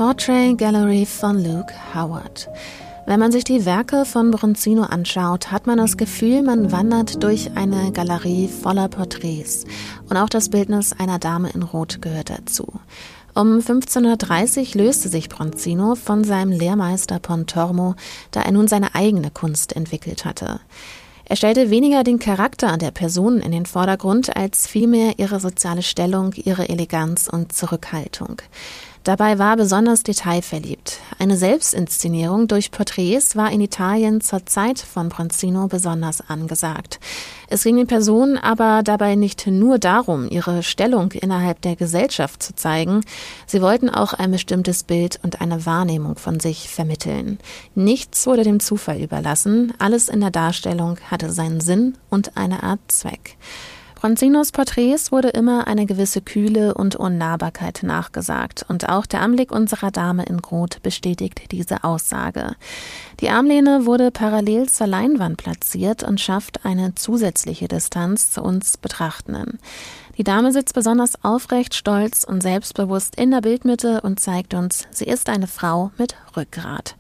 Portrait 0.06 0.56
Gallery 0.56 1.04
von 1.04 1.44
Luke 1.44 1.74
Howard. 1.96 2.48
Wenn 3.08 3.20
man 3.20 3.32
sich 3.32 3.44
die 3.44 3.66
Werke 3.66 4.06
von 4.06 4.30
Bronzino 4.30 4.84
anschaut, 4.84 5.52
hat 5.52 5.66
man 5.66 5.80
das 5.80 5.98
Gefühl, 5.98 6.44
man 6.44 6.72
wandert 6.72 7.24
durch 7.24 7.50
eine 7.56 7.92
Galerie 7.92 8.48
voller 8.48 8.88
Porträts. 8.88 9.66
Und 10.08 10.18
auch 10.18 10.30
das 10.30 10.50
Bildnis 10.50 10.94
einer 10.94 11.18
Dame 11.18 11.50
in 11.50 11.64
Rot 11.64 12.04
gehört 12.04 12.30
dazu. 12.30 12.68
Um 13.34 13.54
1530 13.54 14.76
löste 14.76 15.10
sich 15.10 15.28
Bronzino 15.28 15.96
von 15.96 16.24
seinem 16.24 16.52
Lehrmeister 16.52 17.18
Pontormo, 17.18 17.96
da 18.30 18.42
er 18.42 18.52
nun 18.52 18.68
seine 18.68 18.94
eigene 18.94 19.32
Kunst 19.32 19.76
entwickelt 19.76 20.24
hatte. 20.24 20.60
Er 21.28 21.36
stellte 21.36 21.72
weniger 21.72 22.04
den 22.04 22.20
Charakter 22.20 22.78
der 22.78 22.92
Person 22.92 23.40
in 23.40 23.52
den 23.52 23.66
Vordergrund, 23.66 24.38
als 24.38 24.68
vielmehr 24.68 25.18
ihre 25.18 25.40
soziale 25.40 25.82
Stellung, 25.82 26.34
ihre 26.34 26.70
Eleganz 26.70 27.28
und 27.28 27.54
Zurückhaltung. 27.54 28.44
Dabei 29.06 29.38
war 29.38 29.56
besonders 29.56 30.02
detailverliebt. 30.02 30.98
Eine 31.20 31.38
Selbstinszenierung 31.38 32.48
durch 32.48 32.72
Porträts 32.72 33.36
war 33.36 33.52
in 33.52 33.62
Italien 33.62 34.20
zur 34.20 34.48
Zeit 34.48 34.80
von 34.80 35.10
Bronzino 35.10 35.68
besonders 35.68 36.28
angesagt. 36.28 37.00
Es 37.48 37.64
ging 37.64 37.78
den 37.78 37.86
Personen 37.86 38.40
aber 38.40 38.82
dabei 38.82 39.14
nicht 39.14 39.46
nur 39.46 39.78
darum, 39.78 40.28
ihre 40.28 40.64
Stellung 40.64 41.12
innerhalb 41.12 41.62
der 41.62 41.76
Gesellschaft 41.76 42.42
zu 42.42 42.56
zeigen, 42.56 43.02
sie 43.46 43.62
wollten 43.62 43.92
auch 43.92 44.14
ein 44.14 44.32
bestimmtes 44.32 44.84
Bild 44.84 45.20
und 45.22 45.40
eine 45.40 45.68
Wahrnehmung 45.68 46.16
von 46.16 46.40
sich 46.40 46.68
vermitteln. 46.68 47.38
Nichts 47.76 48.26
wurde 48.26 48.42
dem 48.42 48.60
Zufall 48.60 49.00
überlassen, 49.00 49.72
alles 49.78 50.10
in 50.10 50.22
der 50.22 50.32
Darstellung 50.32 50.98
hatte 51.12 51.32
seinen 51.32 51.62
Sinn 51.62 51.96
und 52.10 52.38
eine 52.38 52.64
Art 52.64 52.80
Zweck. 52.88 53.38
Bronzinos 53.96 54.52
Porträts 54.52 55.12
wurde 55.12 55.30
immer 55.30 55.68
eine 55.68 55.86
gewisse 55.86 56.22
Kühle 56.22 56.74
und 56.74 56.96
Unnahbarkeit 56.96 57.82
nachgesagt 57.82 58.66
und 58.68 58.90
auch 58.90 59.06
der 59.06 59.22
Anblick 59.22 59.52
unserer 59.52 59.90
Dame 59.90 60.26
in 60.26 60.40
Rot 60.40 60.84
bestätigt 60.84 61.52
diese 61.52 61.84
Aussage. 61.84 62.56
Die 63.22 63.30
Armlehne 63.30 63.86
wurde 63.86 64.12
parallel 64.12 64.68
zur 64.70 64.88
Leinwand 64.88 65.38
platziert 65.38 66.04
und 66.04 66.20
schafft 66.20 66.66
eine 66.66 66.94
zusätzliche 66.96 67.68
Distanz 67.68 68.32
zu 68.32 68.44
uns 68.44 68.78
Betrachtenden. 68.78 69.60
Die 70.18 70.24
Dame 70.24 70.52
sitzt 70.52 70.76
besonders 70.76 71.24
aufrecht, 71.24 71.74
stolz 71.74 72.24
und 72.24 72.42
selbstbewusst 72.42 73.16
in 73.16 73.32
der 73.32 73.42
Bildmitte 73.42 74.02
und 74.02 74.20
zeigt 74.20 74.54
uns, 74.54 74.88
sie 74.92 75.06
ist 75.06 75.30
eine 75.30 75.48
Frau 75.48 75.92
mit 75.98 76.16
Rückgrat. 76.38 76.96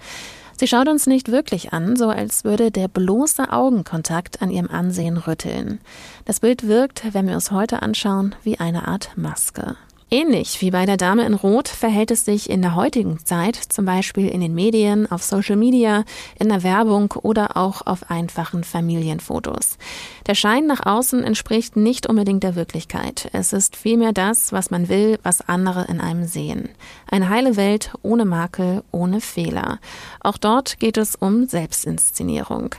Sie 0.58 0.68
schaut 0.68 0.88
uns 0.88 1.06
nicht 1.06 1.32
wirklich 1.32 1.74
an, 1.74 1.98
so 1.98 2.08
als 2.08 2.46
würde 2.46 2.72
der 2.72 2.88
bloße 2.88 3.52
Augenkontakt 3.52 4.42
an 4.42 4.50
ihrem 4.50 4.70
Ansehen 4.70 5.18
rütteln. 5.18 5.82
Das 6.24 6.40
Bild 6.40 6.68
wirkt, 6.68 7.14
wenn 7.14 7.28
wir 7.28 7.36
es 7.36 7.52
heute 7.52 7.82
anschauen, 7.82 8.36
wie 8.44 8.60
eine 8.60 8.88
Art 8.88 9.12
Maske. 9.18 9.76
Ähnlich 10.12 10.62
wie 10.62 10.70
bei 10.70 10.86
der 10.86 10.98
Dame 10.98 11.26
in 11.26 11.34
Rot 11.34 11.68
verhält 11.68 12.12
es 12.12 12.26
sich 12.26 12.48
in 12.52 12.62
der 12.62 12.76
heutigen 12.76 13.18
Zeit, 13.26 13.56
zum 13.56 13.86
Beispiel 13.86 14.28
in 14.28 14.40
den 14.40 14.54
Medien, 14.54 15.12
auf 15.12 15.24
Social 15.24 15.56
Media, 15.56 16.04
in 16.40 16.50
der 16.50 16.62
Werbung 16.62 17.12
oder 17.24 17.58
auch 17.58 17.88
auf 17.88 18.12
einfachen 18.12 18.64
Familienfotos. 18.64 19.80
Der 20.28 20.36
Schein 20.36 20.68
nach 20.68 20.86
außen 20.86 21.24
entspricht 21.24 21.76
nicht 21.76 22.08
unbedingt 22.08 22.44
der 22.44 22.56
Wirklichkeit. 22.56 23.30
Es 23.34 23.52
ist 23.52 23.76
vielmehr 23.76 24.14
das, 24.14 24.54
was 24.54 24.70
man 24.70 24.90
will, 24.90 25.18
was 25.24 25.42
andere 25.42 25.86
in 25.86 26.00
einem 26.00 26.26
sehen. 26.26 26.70
Eine 27.10 27.30
heile 27.30 27.56
Welt 27.56 27.92
ohne 28.04 28.26
Makel, 28.26 28.84
ohne 28.92 29.22
Fehler. 29.22 29.80
Auch 30.20 30.38
dort 30.38 30.80
geht 30.80 30.98
es 30.98 31.16
um 31.16 31.48
Selbstinszenierung. 31.48 32.76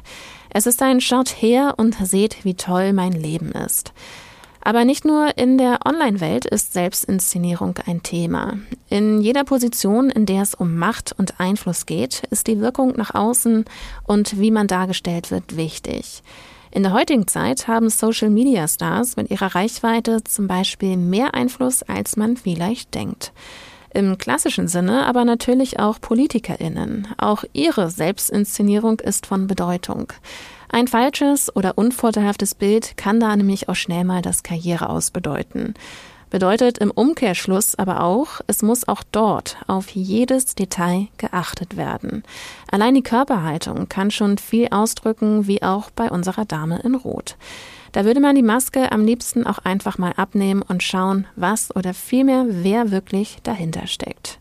Es 0.50 0.66
ist 0.66 0.80
ein 0.80 1.00
Schaut 1.00 1.30
her 1.42 1.74
und 1.76 1.96
seht, 2.06 2.44
wie 2.44 2.54
toll 2.54 2.92
mein 2.92 3.12
Leben 3.12 3.50
ist. 3.50 3.92
Aber 4.66 4.84
nicht 4.84 5.04
nur 5.04 5.38
in 5.38 5.58
der 5.58 5.78
Online-Welt 5.86 6.44
ist 6.44 6.72
Selbstinszenierung 6.72 7.78
ein 7.86 8.02
Thema. 8.02 8.58
In 8.88 9.20
jeder 9.20 9.44
Position, 9.44 10.10
in 10.10 10.26
der 10.26 10.42
es 10.42 10.56
um 10.56 10.74
Macht 10.76 11.14
und 11.16 11.38
Einfluss 11.38 11.86
geht, 11.86 12.24
ist 12.30 12.48
die 12.48 12.58
Wirkung 12.58 12.94
nach 12.96 13.14
außen 13.14 13.64
und 14.08 14.40
wie 14.40 14.50
man 14.50 14.66
dargestellt 14.66 15.30
wird 15.30 15.56
wichtig. 15.56 16.24
In 16.72 16.82
der 16.82 16.92
heutigen 16.92 17.28
Zeit 17.28 17.68
haben 17.68 17.90
Social 17.90 18.28
Media 18.28 18.66
Stars 18.66 19.14
mit 19.14 19.30
ihrer 19.30 19.54
Reichweite 19.54 20.24
zum 20.24 20.48
Beispiel 20.48 20.96
mehr 20.96 21.34
Einfluss, 21.34 21.84
als 21.84 22.16
man 22.16 22.36
vielleicht 22.36 22.92
denkt. 22.96 23.32
Im 23.94 24.18
klassischen 24.18 24.66
Sinne 24.66 25.06
aber 25.06 25.24
natürlich 25.24 25.78
auch 25.78 26.00
PolitikerInnen. 26.00 27.06
Auch 27.18 27.44
ihre 27.52 27.88
Selbstinszenierung 27.88 28.98
ist 28.98 29.26
von 29.26 29.46
Bedeutung. 29.46 30.12
Ein 30.68 30.88
falsches 30.88 31.54
oder 31.54 31.78
unvorteilhaftes 31.78 32.54
Bild 32.54 32.96
kann 32.96 33.20
da 33.20 33.34
nämlich 33.36 33.68
auch 33.68 33.76
schnell 33.76 34.04
mal 34.04 34.22
das 34.22 34.42
Karriereaus 34.42 35.10
bedeuten. 35.10 35.74
Bedeutet 36.28 36.78
im 36.78 36.90
Umkehrschluss 36.90 37.76
aber 37.76 38.02
auch, 38.02 38.40
es 38.48 38.62
muss 38.62 38.88
auch 38.88 39.04
dort 39.12 39.58
auf 39.68 39.90
jedes 39.90 40.56
Detail 40.56 41.06
geachtet 41.18 41.76
werden. 41.76 42.24
Allein 42.70 42.94
die 42.94 43.02
Körperhaltung 43.02 43.88
kann 43.88 44.10
schon 44.10 44.36
viel 44.36 44.68
ausdrücken, 44.70 45.46
wie 45.46 45.62
auch 45.62 45.90
bei 45.90 46.10
unserer 46.10 46.44
Dame 46.44 46.80
in 46.80 46.96
Rot. 46.96 47.36
Da 47.92 48.04
würde 48.04 48.20
man 48.20 48.34
die 48.34 48.42
Maske 48.42 48.90
am 48.90 49.04
liebsten 49.04 49.46
auch 49.46 49.58
einfach 49.60 49.98
mal 49.98 50.12
abnehmen 50.16 50.62
und 50.62 50.82
schauen, 50.82 51.26
was 51.36 51.74
oder 51.74 51.94
vielmehr 51.94 52.44
wer 52.48 52.90
wirklich 52.90 53.38
dahinter 53.44 53.86
steckt. 53.86 54.38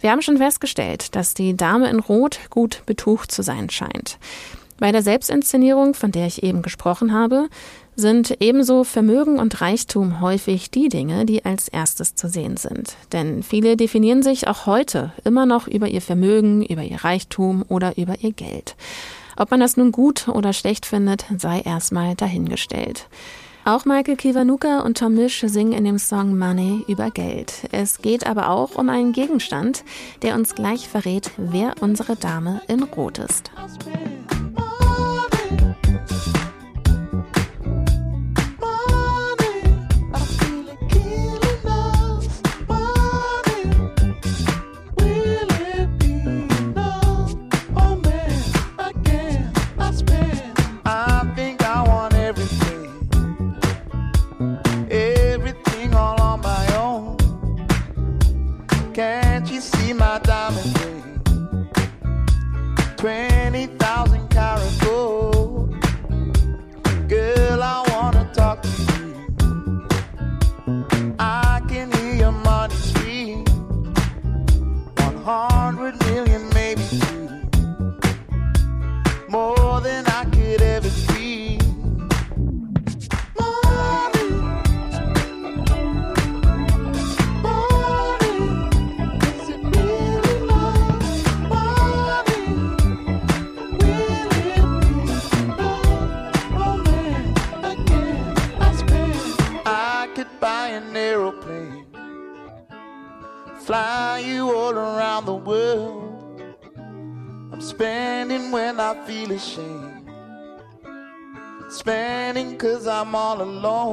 Wir 0.00 0.10
haben 0.10 0.22
schon 0.22 0.36
festgestellt, 0.36 1.16
dass 1.16 1.32
die 1.32 1.56
Dame 1.56 1.88
in 1.88 1.98
Rot 1.98 2.38
gut 2.50 2.82
betucht 2.84 3.32
zu 3.32 3.42
sein 3.42 3.70
scheint. 3.70 4.18
Bei 4.78 4.92
der 4.92 5.02
Selbstinszenierung, 5.02 5.94
von 5.94 6.12
der 6.12 6.26
ich 6.26 6.42
eben 6.42 6.62
gesprochen 6.62 7.12
habe, 7.12 7.48
sind 7.94 8.36
ebenso 8.40 8.84
Vermögen 8.84 9.38
und 9.38 9.62
Reichtum 9.62 10.20
häufig 10.20 10.70
die 10.70 10.90
Dinge, 10.90 11.24
die 11.24 11.46
als 11.46 11.68
erstes 11.68 12.14
zu 12.14 12.28
sehen 12.28 12.58
sind. 12.58 12.94
Denn 13.12 13.42
viele 13.42 13.78
definieren 13.78 14.22
sich 14.22 14.48
auch 14.48 14.66
heute 14.66 15.12
immer 15.24 15.46
noch 15.46 15.66
über 15.66 15.88
ihr 15.88 16.02
Vermögen, 16.02 16.62
über 16.62 16.82
ihr 16.82 17.02
Reichtum 17.04 17.64
oder 17.68 17.96
über 17.96 18.16
ihr 18.20 18.32
Geld. 18.32 18.76
Ob 19.38 19.50
man 19.50 19.60
das 19.60 19.78
nun 19.78 19.92
gut 19.92 20.28
oder 20.28 20.52
schlecht 20.52 20.84
findet, 20.84 21.24
sei 21.38 21.60
erstmal 21.60 22.14
dahingestellt. 22.14 23.08
Auch 23.64 23.84
Michael 23.84 24.16
Kiwanuka 24.16 24.80
und 24.80 24.98
Tom 24.98 25.14
Misch 25.14 25.42
singen 25.46 25.72
in 25.72 25.84
dem 25.84 25.98
Song 25.98 26.38
Money 26.38 26.84
über 26.86 27.10
Geld. 27.10 27.66
Es 27.72 27.98
geht 27.98 28.26
aber 28.26 28.50
auch 28.50 28.76
um 28.76 28.88
einen 28.88 29.12
Gegenstand, 29.12 29.84
der 30.22 30.36
uns 30.36 30.54
gleich 30.54 30.88
verrät, 30.88 31.32
wer 31.36 31.74
unsere 31.80 32.14
Dame 32.14 32.62
in 32.68 32.84
Rot 32.84 33.18
ist. 33.18 33.50
Spending 111.68 112.56
cause 112.56 112.86
I'm 112.86 113.14
all 113.14 113.42
alone. 113.42 113.85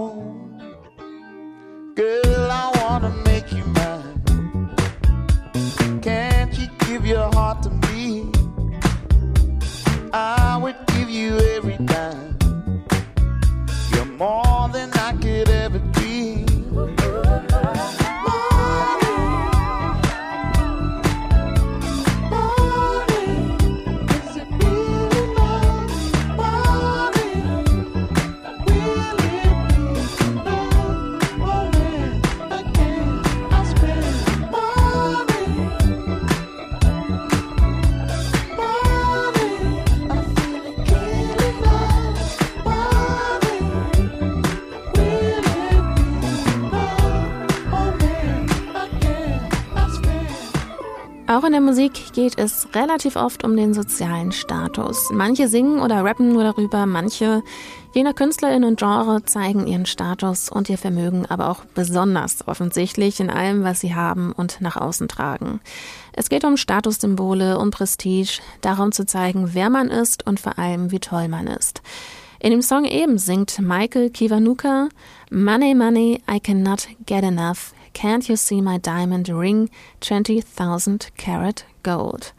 In 51.54 51.64
der 51.64 51.72
Musik 51.72 52.14
geht 52.14 52.40
es 52.40 52.68
relativ 52.74 53.16
oft 53.16 53.44
um 53.44 53.56
den 53.56 53.76
sozialen 53.76 54.32
Status. 54.32 55.12
Manche 55.12 55.48
singen 55.48 55.82
oder 55.82 56.04
rappen 56.04 56.34
nur 56.34 56.42
darüber, 56.42 56.88
manche, 56.88 57.44
je 57.94 58.02
nach 58.02 58.16
Künstlerin 58.16 58.64
und 58.64 58.80
Genre, 58.80 59.24
zeigen 59.26 59.68
ihren 59.68 59.86
Status 59.86 60.50
und 60.50 60.68
ihr 60.68 60.80
Vermögen 60.80 61.28
aber 61.28 61.50
auch 61.50 61.64
besonders 61.76 62.48
offensichtlich 62.48 63.20
in 63.20 63.30
allem, 63.30 63.64
was 63.64 63.82
sie 63.82 63.94
haben 63.94 64.32
und 64.32 64.62
nach 64.62 64.78
außen 64.78 65.08
tragen. 65.08 65.60
Es 66.14 66.30
geht 66.30 66.44
um 66.44 66.58
Statussymbole, 66.58 67.60
um 67.60 67.70
Prestige, 67.70 68.40
darum 68.62 68.92
zu 68.92 69.06
zeigen, 69.06 69.50
wer 69.54 69.70
man 69.70 69.90
ist 69.90 70.26
und 70.26 70.40
vor 70.40 70.58
allem, 70.58 70.90
wie 70.90 71.00
toll 71.00 71.28
man 71.28 71.46
ist. 71.46 71.84
In 72.40 72.50
dem 72.50 72.64
Song 72.64 72.86
eben 72.86 73.20
singt 73.20 73.60
Michael 73.60 74.10
Kiwanuka 74.10 74.90
Money, 75.30 75.76
Money, 75.76 76.20
I 76.28 76.40
cannot 76.40 76.88
get 77.06 77.24
enough. 77.24 77.76
Can't 77.94 78.28
You 78.28 78.36
See 78.36 78.62
My 78.62 78.80
Diamond 78.80 79.30
Ring 79.30 79.70
20,000 80.02 81.16
Carat 81.18 81.66
Gold. 81.84 82.34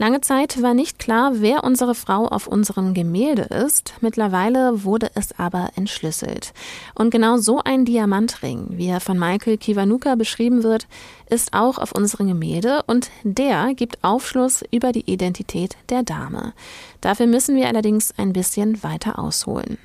Lange 0.00 0.20
Zeit 0.20 0.62
war 0.62 0.74
nicht 0.74 1.00
klar, 1.00 1.32
wer 1.40 1.64
unsere 1.64 1.96
Frau 1.96 2.28
auf 2.28 2.46
unserem 2.46 2.94
Gemälde 2.94 3.42
ist. 3.42 3.94
Mittlerweile 4.00 4.84
wurde 4.84 5.10
es 5.14 5.36
aber 5.36 5.70
entschlüsselt. 5.74 6.52
Und 6.94 7.10
genau 7.10 7.36
so 7.38 7.60
ein 7.64 7.84
Diamantring, 7.84 8.68
wie 8.70 8.86
er 8.86 9.00
von 9.00 9.18
Michael 9.18 9.58
Kiwanuka 9.58 10.14
beschrieben 10.14 10.62
wird, 10.62 10.86
ist 11.28 11.52
auch 11.52 11.78
auf 11.78 11.90
unserem 11.90 12.28
Gemälde 12.28 12.84
und 12.86 13.10
der 13.24 13.74
gibt 13.74 13.98
Aufschluss 14.04 14.62
über 14.70 14.92
die 14.92 15.10
Identität 15.10 15.76
der 15.88 16.04
Dame. 16.04 16.52
Dafür 17.00 17.26
müssen 17.26 17.56
wir 17.56 17.66
allerdings 17.66 18.14
ein 18.16 18.32
bisschen 18.32 18.84
weiter 18.84 19.18
ausholen. 19.18 19.78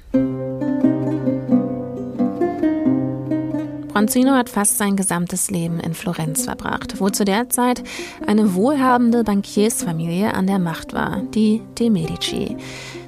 Bronzino 3.93 4.31
hat 4.31 4.49
fast 4.49 4.79
sein 4.79 4.95
gesamtes 4.95 5.51
Leben 5.51 5.79
in 5.79 5.93
Florenz 5.93 6.45
verbracht, 6.45 6.99
wo 6.99 7.11
zu 7.11 7.25
der 7.25 7.49
Zeit 7.49 7.83
eine 8.25 8.55
wohlhabende 8.55 9.23
Bankiersfamilie 9.23 10.33
an 10.33 10.47
der 10.47 10.57
Macht 10.57 10.93
war, 10.93 11.21
die 11.35 11.61
de 11.77 11.91
Medici. 11.91 12.57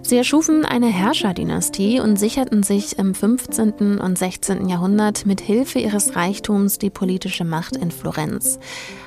Sie 0.07 0.17
erschufen 0.17 0.65
eine 0.65 0.85
Herrscherdynastie 0.85 1.99
und 1.99 2.19
sicherten 2.19 2.61
sich 2.61 2.99
im 2.99 3.15
15. 3.15 3.97
und 3.97 4.15
16. 4.15 4.69
Jahrhundert 4.69 5.25
mit 5.25 5.41
Hilfe 5.41 5.79
ihres 5.79 6.15
Reichtums 6.15 6.77
die 6.77 6.91
politische 6.91 7.43
Macht 7.43 7.75
in 7.75 7.89
Florenz. 7.89 8.59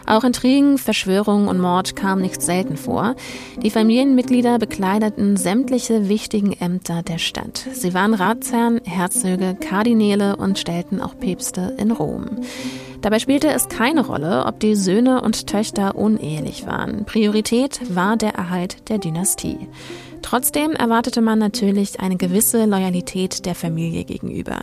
Auch 0.06 0.24
Intrigen, 0.24 0.76
Verschwörungen 0.76 1.46
und 1.46 1.60
Mord 1.60 1.94
kamen 1.94 2.22
nicht 2.22 2.42
selten 2.42 2.76
vor. 2.76 3.14
Die 3.62 3.70
Familienmitglieder 3.70 4.58
bekleideten 4.58 5.36
sämtliche 5.36 6.08
wichtigen 6.08 6.52
Ämter 6.52 7.04
der 7.04 7.18
Stadt. 7.18 7.64
Sie 7.74 7.94
waren 7.94 8.14
Ratsherren, 8.14 8.80
Herzöge, 8.82 9.54
Kardinäle 9.54 10.34
und 10.34 10.58
stellten 10.58 11.00
auch 11.00 11.16
Päpste 11.16 11.76
in 11.78 11.92
Rom. 11.92 12.26
Dabei 13.02 13.20
spielte 13.20 13.48
es 13.48 13.68
keine 13.68 14.04
Rolle, 14.04 14.44
ob 14.46 14.58
die 14.58 14.74
Söhne 14.74 15.22
und 15.22 15.46
Töchter 15.46 15.94
unehelich 15.94 16.66
waren. 16.66 17.04
Priorität 17.04 17.80
war 17.94 18.16
der 18.16 18.34
Erhalt 18.34 18.88
der 18.88 18.98
Dynastie. 18.98 19.68
Trotzdem 20.22 20.72
erwartete 20.72 21.20
man 21.20 21.38
natürlich 21.38 22.00
eine 22.00 22.16
gewisse 22.16 22.64
Loyalität 22.64 23.46
der 23.46 23.54
Familie 23.54 24.04
gegenüber. 24.04 24.58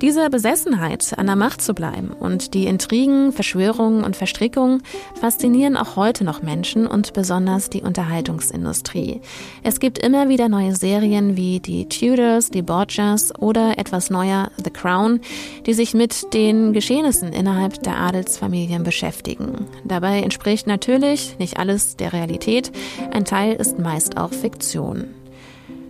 Diese 0.00 0.28
Besessenheit, 0.30 1.16
an 1.16 1.26
der 1.26 1.36
Macht 1.36 1.62
zu 1.62 1.74
bleiben 1.74 2.10
und 2.10 2.54
die 2.54 2.66
Intrigen, 2.66 3.32
Verschwörungen 3.32 4.02
und 4.02 4.16
Verstrickungen 4.16 4.82
faszinieren 5.20 5.76
auch 5.76 5.94
heute 5.94 6.24
noch 6.24 6.42
Menschen 6.42 6.88
und 6.88 7.12
besonders 7.12 7.70
die 7.70 7.82
Unterhaltungsindustrie. 7.82 9.20
Es 9.62 9.78
gibt 9.78 9.98
immer 9.98 10.28
wieder 10.28 10.48
neue 10.48 10.74
Serien 10.74 11.36
wie 11.36 11.60
die 11.60 11.88
Tudors, 11.88 12.50
die 12.50 12.62
Borgias 12.62 13.32
oder 13.38 13.78
etwas 13.78 14.10
neuer 14.10 14.50
The 14.62 14.70
Crown, 14.70 15.20
die 15.66 15.74
sich 15.74 15.94
mit 15.94 16.34
den 16.34 16.72
Geschehnissen 16.72 17.32
innerhalb 17.32 17.80
der 17.84 17.98
Adelsfamilien 17.98 18.82
beschäftigen. 18.82 19.66
Dabei 19.84 20.20
entspricht 20.20 20.66
natürlich 20.66 21.38
nicht 21.38 21.58
alles 21.58 21.96
der 21.96 22.12
Realität, 22.12 22.72
ein 23.12 23.24
Teil 23.24 23.54
ist 23.54 23.78
meist 23.78 24.16
auch 24.16 24.32
Fiktion. 24.32 24.71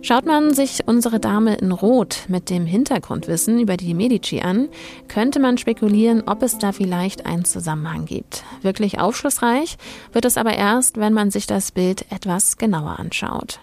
Schaut 0.05 0.25
man 0.25 0.53
sich 0.53 0.85
unsere 0.85 1.21
Dame 1.21 1.55
in 1.55 1.71
Rot 1.71 2.25
mit 2.27 2.49
dem 2.49 2.65
Hintergrundwissen 2.65 3.59
über 3.61 3.77
die 3.77 3.93
Medici 3.93 4.41
an, 4.41 4.67
könnte 5.07 5.39
man 5.39 5.57
spekulieren, 5.57 6.23
ob 6.25 6.43
es 6.43 6.57
da 6.57 6.73
vielleicht 6.73 7.25
einen 7.25 7.45
Zusammenhang 7.45 8.05
gibt. 8.05 8.43
Wirklich 8.61 8.99
aufschlussreich 8.99 9.77
wird 10.11 10.25
es 10.25 10.37
aber 10.37 10.55
erst, 10.55 10.97
wenn 10.97 11.13
man 11.13 11.31
sich 11.31 11.47
das 11.47 11.71
Bild 11.71 12.05
etwas 12.11 12.57
genauer 12.57 12.99
anschaut. 12.99 13.61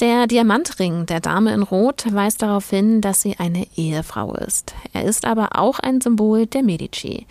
Der 0.00 0.26
Diamantring 0.26 1.06
der 1.06 1.20
Dame 1.20 1.54
in 1.54 1.62
Rot 1.62 2.12
weist 2.12 2.42
darauf 2.42 2.68
hin, 2.68 3.00
dass 3.00 3.22
sie 3.22 3.36
eine 3.38 3.68
Ehefrau 3.76 4.34
ist. 4.34 4.74
Er 4.92 5.04
ist 5.04 5.24
aber 5.24 5.50
auch 5.56 5.78
ein 5.78 6.00
Symbol 6.00 6.46
der 6.46 6.64
Medici. 6.64 7.28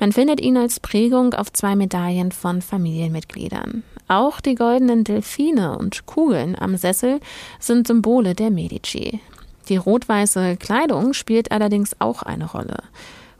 Man 0.00 0.10
findet 0.10 0.40
ihn 0.40 0.56
als 0.56 0.80
Prägung 0.80 1.32
auf 1.34 1.52
zwei 1.52 1.76
Medaillen 1.76 2.32
von 2.32 2.60
Familienmitgliedern. 2.60 3.84
Auch 4.08 4.40
die 4.40 4.54
goldenen 4.54 5.04
Delfine 5.04 5.78
und 5.78 6.06
Kugeln 6.06 6.56
am 6.58 6.76
Sessel 6.78 7.20
sind 7.60 7.86
Symbole 7.86 8.34
der 8.34 8.50
Medici. 8.50 9.20
Die 9.68 9.76
rot-weiße 9.76 10.56
Kleidung 10.56 11.12
spielt 11.12 11.52
allerdings 11.52 11.94
auch 11.98 12.22
eine 12.22 12.50
Rolle. 12.50 12.78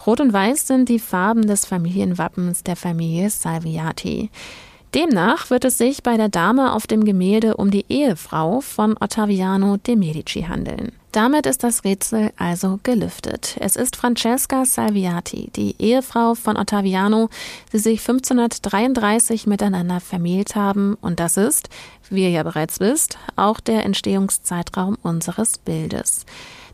Rot 0.07 0.20
und 0.20 0.33
Weiß 0.33 0.66
sind 0.66 0.90
die 0.90 0.98
Farben 0.98 1.46
des 1.46 1.64
Familienwappens 1.64 2.64
der 2.64 2.76
Familie 2.76 3.31
Salviati. 3.31 4.31
Demnach 4.94 5.50
wird 5.50 5.64
es 5.64 5.78
sich 5.78 6.02
bei 6.02 6.16
der 6.16 6.28
Dame 6.28 6.72
auf 6.72 6.87
dem 6.87 7.04
Gemälde 7.04 7.57
um 7.57 7.70
die 7.70 7.87
Ehefrau 7.88 8.61
von 8.61 8.96
Ottaviano 9.00 9.78
de 9.78 9.96
Medici 9.96 10.42
handeln. 10.42 10.92
Damit 11.18 11.46
ist 11.46 11.64
das 11.64 11.83
Rätsel 11.83 12.31
also 12.37 12.78
gelüftet. 12.85 13.57
Es 13.59 13.74
ist 13.74 13.96
Francesca 13.96 14.64
Salviati, 14.64 15.50
die 15.57 15.74
Ehefrau 15.81 16.37
von 16.37 16.57
Ottaviano, 16.57 17.28
die 17.72 17.78
sich 17.78 17.98
1533 18.02 19.48
miteinander 19.48 19.98
vermählt 19.98 20.54
haben 20.54 20.94
und 21.00 21.18
das 21.18 21.37
ist, 21.37 21.70
wie 22.09 22.22
ihr 22.22 22.31
ja 22.31 22.44
bereits 22.44 22.78
wisst, 22.78 23.18
auch 23.35 23.59
der 23.59 23.85
Entstehungszeitraum 23.85 24.96
unseres 25.02 25.59
Bildes. 25.59 26.24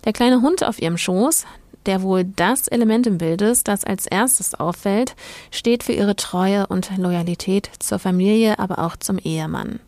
Der 0.04 0.12
kleine 0.12 0.42
Hund 0.42 0.62
auf 0.62 0.78
ihrem 0.78 0.98
Schoß, 0.98 1.46
der 1.86 2.02
wohl 2.02 2.24
das 2.24 2.68
Element 2.68 3.06
im 3.06 3.18
Bild 3.18 3.42
ist, 3.42 3.68
das 3.68 3.84
als 3.84 4.06
erstes 4.06 4.54
auffällt, 4.54 5.14
steht 5.50 5.82
für 5.82 5.92
ihre 5.92 6.16
Treue 6.16 6.66
und 6.66 6.96
Loyalität 6.96 7.70
zur 7.78 7.98
Familie, 7.98 8.58
aber 8.58 8.78
auch 8.78 8.96
zum 8.96 9.18
Ehemann. 9.18 9.80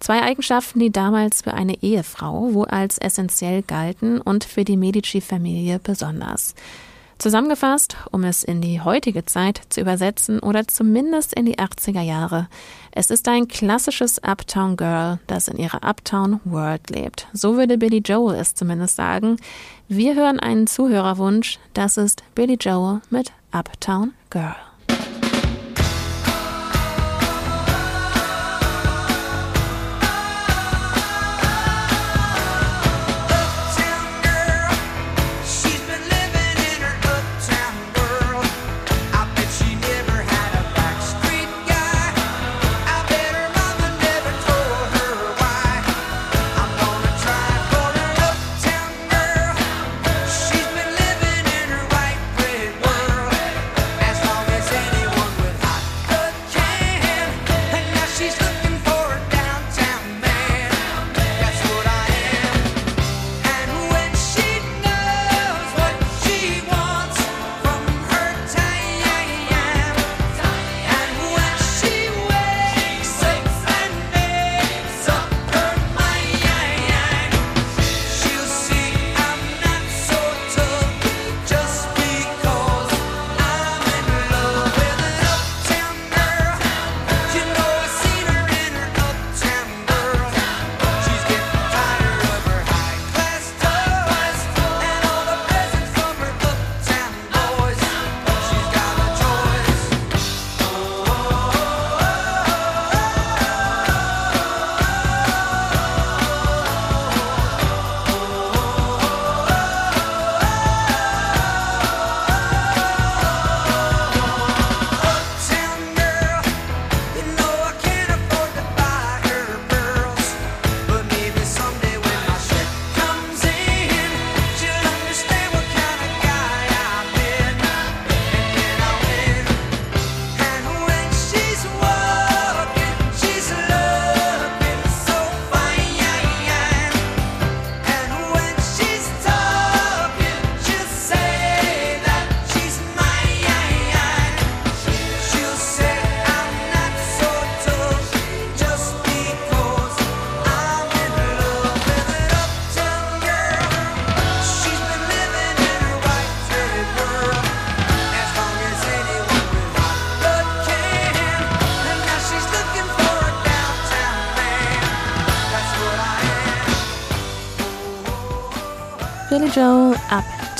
Zwei 0.00 0.22
Eigenschaften, 0.22 0.80
die 0.80 0.92
damals 0.92 1.42
für 1.42 1.54
eine 1.54 1.82
Ehefrau 1.82 2.52
wohl 2.52 2.66
als 2.66 2.98
essentiell 2.98 3.62
galten 3.62 4.20
und 4.20 4.44
für 4.44 4.64
die 4.64 4.76
Medici-Familie 4.76 5.80
besonders. 5.82 6.54
Zusammengefasst, 7.18 7.96
um 8.10 8.24
es 8.24 8.42
in 8.42 8.60
die 8.60 8.80
heutige 8.80 9.24
Zeit 9.24 9.62
zu 9.68 9.80
übersetzen 9.80 10.40
oder 10.40 10.66
zumindest 10.66 11.32
in 11.32 11.46
die 11.46 11.58
80er 11.58 12.02
Jahre, 12.02 12.48
es 12.90 13.10
ist 13.10 13.28
ein 13.28 13.48
klassisches 13.48 14.18
Uptown 14.22 14.76
Girl, 14.76 15.18
das 15.26 15.48
in 15.48 15.56
ihrer 15.56 15.82
Uptown 15.82 16.40
World 16.44 16.90
lebt. 16.90 17.28
So 17.32 17.56
würde 17.56 17.78
Billy 17.78 18.02
Joel 18.04 18.36
es 18.36 18.54
zumindest 18.54 18.96
sagen. 18.96 19.36
Wir 19.88 20.14
hören 20.14 20.40
einen 20.40 20.66
Zuhörerwunsch, 20.66 21.58
das 21.74 21.98
ist 21.98 22.22
Billy 22.34 22.56
Joel 22.58 23.02
mit 23.10 23.32
Uptown 23.52 24.14
Girl. 24.30 24.56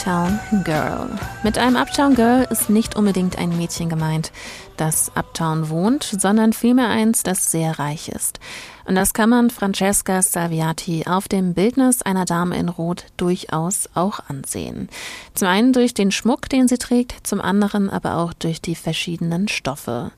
Uptown 0.06 0.38
Girl. 0.64 1.08
Mit 1.44 1.56
einem 1.56 1.76
Uptown 1.76 2.14
Girl 2.14 2.46
ist 2.50 2.68
nicht 2.68 2.94
unbedingt 2.94 3.38
ein 3.38 3.56
Mädchen 3.56 3.88
gemeint, 3.88 4.32
das 4.76 5.10
Uptown 5.14 5.70
wohnt, 5.70 6.04
sondern 6.04 6.52
vielmehr 6.52 6.88
eins, 6.88 7.22
das 7.22 7.50
sehr 7.50 7.78
reich 7.78 8.10
ist. 8.10 8.38
Und 8.84 8.96
das 8.96 9.14
kann 9.14 9.30
man 9.30 9.48
Francesca 9.48 10.20
Salviati 10.20 11.06
auf 11.06 11.26
dem 11.26 11.54
Bildnis 11.54 12.02
einer 12.02 12.26
Dame 12.26 12.54
in 12.58 12.68
Rot 12.68 13.06
durchaus 13.16 13.88
auch 13.94 14.20
ansehen. 14.28 14.90
Zum 15.32 15.48
einen 15.48 15.72
durch 15.72 15.94
den 15.94 16.12
Schmuck, 16.12 16.50
den 16.50 16.68
sie 16.68 16.76
trägt, 16.76 17.26
zum 17.26 17.40
anderen 17.40 17.88
aber 17.88 18.18
auch 18.18 18.34
durch 18.34 18.60
die 18.60 18.74
verschiedenen 18.74 19.48
Stoffe. 19.48 20.10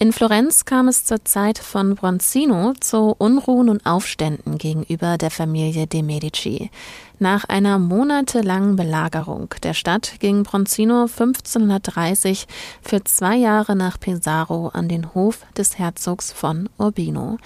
In 0.00 0.12
Florenz 0.12 0.64
kam 0.64 0.86
es 0.86 1.04
zur 1.04 1.24
Zeit 1.24 1.58
von 1.58 1.96
Bronzino 1.96 2.72
zu 2.78 3.16
Unruhen 3.18 3.68
und 3.68 3.84
Aufständen 3.84 4.56
gegenüber 4.56 5.18
der 5.18 5.32
Familie 5.32 5.88
de 5.88 6.02
Medici. 6.02 6.70
Nach 7.18 7.46
einer 7.46 7.80
monatelangen 7.80 8.76
Belagerung 8.76 9.52
der 9.64 9.74
Stadt 9.74 10.20
ging 10.20 10.44
Bronzino 10.44 11.06
1530 11.06 12.46
für 12.80 13.02
zwei 13.02 13.34
Jahre 13.34 13.74
nach 13.74 13.98
Pesaro 13.98 14.68
an 14.68 14.88
den 14.88 15.14
Hof 15.14 15.40
des 15.56 15.80
Herzogs 15.80 16.30
von 16.30 16.68
Urbino. 16.78 17.38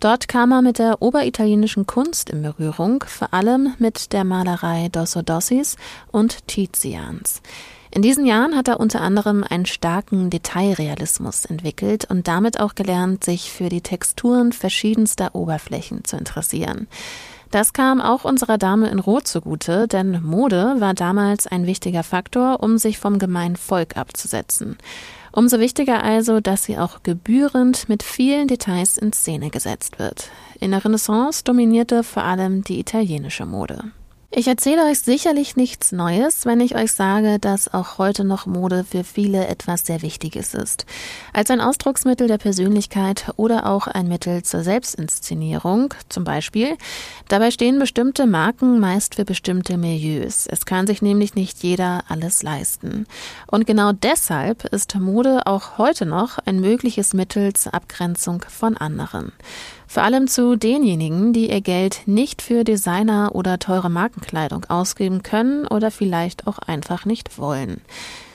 Dort 0.00 0.28
kam 0.28 0.52
er 0.52 0.62
mit 0.62 0.78
der 0.78 1.02
oberitalienischen 1.02 1.86
Kunst 1.86 2.30
in 2.30 2.40
Berührung, 2.40 3.04
vor 3.06 3.34
allem 3.34 3.74
mit 3.78 4.14
der 4.14 4.24
Malerei 4.24 4.88
Dossodossis 4.90 5.76
und 6.10 6.48
Tizians. 6.48 7.42
In 7.98 8.02
diesen 8.02 8.26
Jahren 8.26 8.54
hat 8.54 8.68
er 8.68 8.78
unter 8.78 9.00
anderem 9.00 9.42
einen 9.42 9.66
starken 9.66 10.30
Detailrealismus 10.30 11.44
entwickelt 11.44 12.08
und 12.08 12.28
damit 12.28 12.60
auch 12.60 12.76
gelernt, 12.76 13.24
sich 13.24 13.50
für 13.50 13.70
die 13.70 13.80
Texturen 13.80 14.52
verschiedenster 14.52 15.34
Oberflächen 15.34 16.04
zu 16.04 16.16
interessieren. 16.16 16.86
Das 17.50 17.72
kam 17.72 18.00
auch 18.00 18.22
unserer 18.22 18.56
Dame 18.56 18.88
in 18.88 19.00
Rot 19.00 19.26
zugute, 19.26 19.88
denn 19.88 20.22
Mode 20.22 20.76
war 20.78 20.94
damals 20.94 21.48
ein 21.48 21.66
wichtiger 21.66 22.04
Faktor, 22.04 22.62
um 22.62 22.78
sich 22.78 23.00
vom 23.00 23.18
gemeinen 23.18 23.56
Volk 23.56 23.96
abzusetzen. 23.96 24.78
Umso 25.32 25.58
wichtiger 25.58 26.04
also, 26.04 26.38
dass 26.38 26.62
sie 26.62 26.78
auch 26.78 27.02
gebührend 27.02 27.88
mit 27.88 28.04
vielen 28.04 28.46
Details 28.46 28.96
in 28.96 29.12
Szene 29.12 29.50
gesetzt 29.50 29.98
wird. 29.98 30.30
In 30.60 30.70
der 30.70 30.84
Renaissance 30.84 31.42
dominierte 31.42 32.04
vor 32.04 32.22
allem 32.22 32.62
die 32.62 32.78
italienische 32.78 33.44
Mode. 33.44 33.90
Ich 34.30 34.46
erzähle 34.46 34.84
euch 34.84 34.98
sicherlich 34.98 35.56
nichts 35.56 35.90
Neues, 35.90 36.44
wenn 36.44 36.60
ich 36.60 36.76
euch 36.76 36.92
sage, 36.92 37.38
dass 37.38 37.72
auch 37.72 37.96
heute 37.96 38.24
noch 38.24 38.44
Mode 38.44 38.84
für 38.84 39.02
viele 39.02 39.46
etwas 39.48 39.86
sehr 39.86 40.02
Wichtiges 40.02 40.52
ist. 40.52 40.84
Als 41.32 41.50
ein 41.50 41.62
Ausdrucksmittel 41.62 42.28
der 42.28 42.36
Persönlichkeit 42.36 43.32
oder 43.36 43.64
auch 43.64 43.86
ein 43.86 44.06
Mittel 44.06 44.42
zur 44.42 44.62
Selbstinszenierung 44.62 45.94
zum 46.10 46.24
Beispiel. 46.24 46.76
Dabei 47.28 47.50
stehen 47.50 47.78
bestimmte 47.78 48.26
Marken 48.26 48.78
meist 48.80 49.14
für 49.14 49.24
bestimmte 49.24 49.78
Milieus. 49.78 50.46
Es 50.46 50.66
kann 50.66 50.86
sich 50.86 51.00
nämlich 51.00 51.34
nicht 51.34 51.62
jeder 51.62 52.04
alles 52.08 52.42
leisten. 52.42 53.06
Und 53.46 53.66
genau 53.66 53.92
deshalb 53.92 54.66
ist 54.66 54.94
Mode 54.94 55.46
auch 55.46 55.78
heute 55.78 56.04
noch 56.04 56.36
ein 56.44 56.60
mögliches 56.60 57.14
Mittel 57.14 57.54
zur 57.54 57.72
Abgrenzung 57.72 58.44
von 58.46 58.76
anderen. 58.76 59.32
Vor 59.90 60.02
allem 60.02 60.28
zu 60.28 60.56
denjenigen, 60.56 61.32
die 61.32 61.50
ihr 61.50 61.62
Geld 61.62 62.02
nicht 62.04 62.42
für 62.42 62.62
Designer 62.62 63.30
oder 63.34 63.58
teure 63.58 63.88
Markenkleidung 63.88 64.66
ausgeben 64.66 65.22
können 65.22 65.66
oder 65.66 65.90
vielleicht 65.90 66.46
auch 66.46 66.58
einfach 66.58 67.06
nicht 67.06 67.38
wollen. 67.38 67.80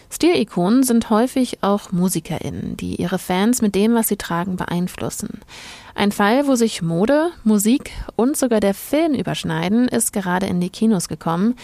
Stilikonen 0.10 0.84
sind 0.84 1.12
häufig 1.12 1.60
auch 1.62 1.92
MusikerInnen, 1.92 2.76
die 2.78 2.96
ihre 2.96 3.20
Fans 3.20 3.62
mit 3.62 3.76
dem, 3.76 3.94
was 3.94 4.08
sie 4.08 4.18
tragen, 4.18 4.56
beeinflussen. 4.56 5.42
Ein 5.94 6.12
Fall, 6.12 6.48
wo 6.48 6.56
sich 6.56 6.82
Mode, 6.82 7.30
Musik 7.44 7.92
und 8.16 8.36
sogar 8.36 8.60
der 8.60 8.74
Film 8.74 9.14
überschneiden, 9.14 9.88
ist 9.88 10.12
gerade 10.12 10.48
in 10.48 10.60
die 10.60 10.72
Kinos 10.72 11.08
gekommen. 11.08 11.56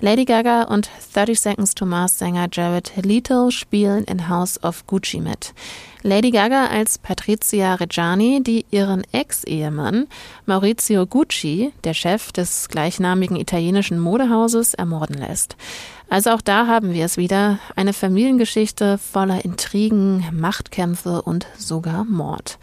Lady 0.00 0.24
Gaga 0.24 0.62
und 0.62 0.90
30 1.14 1.40
Seconds 1.40 1.74
to 1.74 1.84
Mars 1.84 2.18
Sänger 2.18 2.46
Jared 2.52 2.92
Leto 3.02 3.50
spielen 3.50 4.04
in 4.04 4.28
House 4.28 4.62
of 4.62 4.86
Gucci 4.86 5.20
mit. 5.20 5.54
Lady 6.02 6.30
Gaga 6.30 6.66
als 6.66 6.98
Patrizia 6.98 7.74
Reggiani, 7.74 8.40
die 8.40 8.64
ihren 8.70 9.02
Ex-Ehemann 9.10 10.06
Maurizio 10.46 11.04
Gucci, 11.04 11.72
der 11.82 11.94
Chef 11.94 12.30
des 12.30 12.68
gleichnamigen 12.68 13.34
italienischen 13.34 13.98
Modehauses, 13.98 14.74
ermorden 14.74 15.18
lässt. 15.18 15.56
Also 16.08 16.30
auch 16.30 16.42
da 16.42 16.68
haben 16.68 16.92
wir 16.94 17.04
es 17.04 17.16
wieder, 17.16 17.58
eine 17.74 17.92
Familiengeschichte 17.92 18.98
voller 18.98 19.44
Intrigen, 19.44 20.24
Machtkämpfe 20.32 21.22
und 21.22 21.48
sogar 21.58 22.04
Mord. 22.04 22.58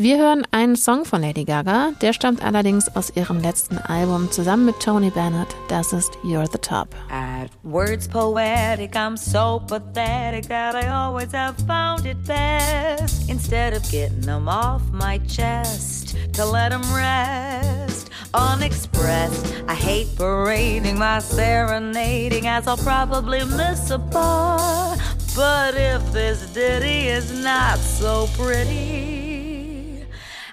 Wir 0.00 0.16
hören 0.16 0.46
einen 0.50 0.76
Song 0.76 1.04
von 1.04 1.20
Lady 1.20 1.44
Gaga, 1.44 1.90
der 2.00 2.14
stammt 2.14 2.42
allerdings 2.42 2.88
aus 2.96 3.10
ihrem 3.16 3.38
letzten 3.38 3.76
Album 3.76 4.30
zusammen 4.30 4.64
mit 4.64 4.80
Tony 4.80 5.10
Bennett. 5.10 5.54
Das 5.68 5.92
ist 5.92 6.12
You're 6.24 6.50
the 6.50 6.56
Top. 6.56 6.88
At 7.10 7.50
words 7.62 8.08
poetic, 8.08 8.94
I'm 8.94 9.18
so 9.18 9.60
pathetic 9.66 10.48
that 10.48 10.74
I 10.74 10.88
always 10.88 11.34
have 11.34 11.54
found 11.66 12.06
it 12.06 12.16
best. 12.26 13.28
Instead 13.28 13.74
of 13.74 13.82
getting 13.90 14.22
them 14.22 14.48
off 14.48 14.80
my 14.90 15.18
chest, 15.28 16.16
to 16.32 16.46
let 16.46 16.70
them 16.70 16.80
rest 16.94 18.08
unexpressed. 18.32 19.64
I 19.68 19.74
hate 19.74 20.16
parading 20.16 20.98
my 20.98 21.18
serenading, 21.18 22.46
as 22.46 22.66
I'll 22.66 22.78
probably 22.78 23.44
miss 23.44 23.90
a 23.90 23.98
bar. 23.98 24.96
But 25.36 25.74
if 25.74 26.10
this 26.12 26.50
ditty 26.54 27.08
is 27.08 27.44
not 27.44 27.78
so 27.78 28.28
pretty, 28.34 29.19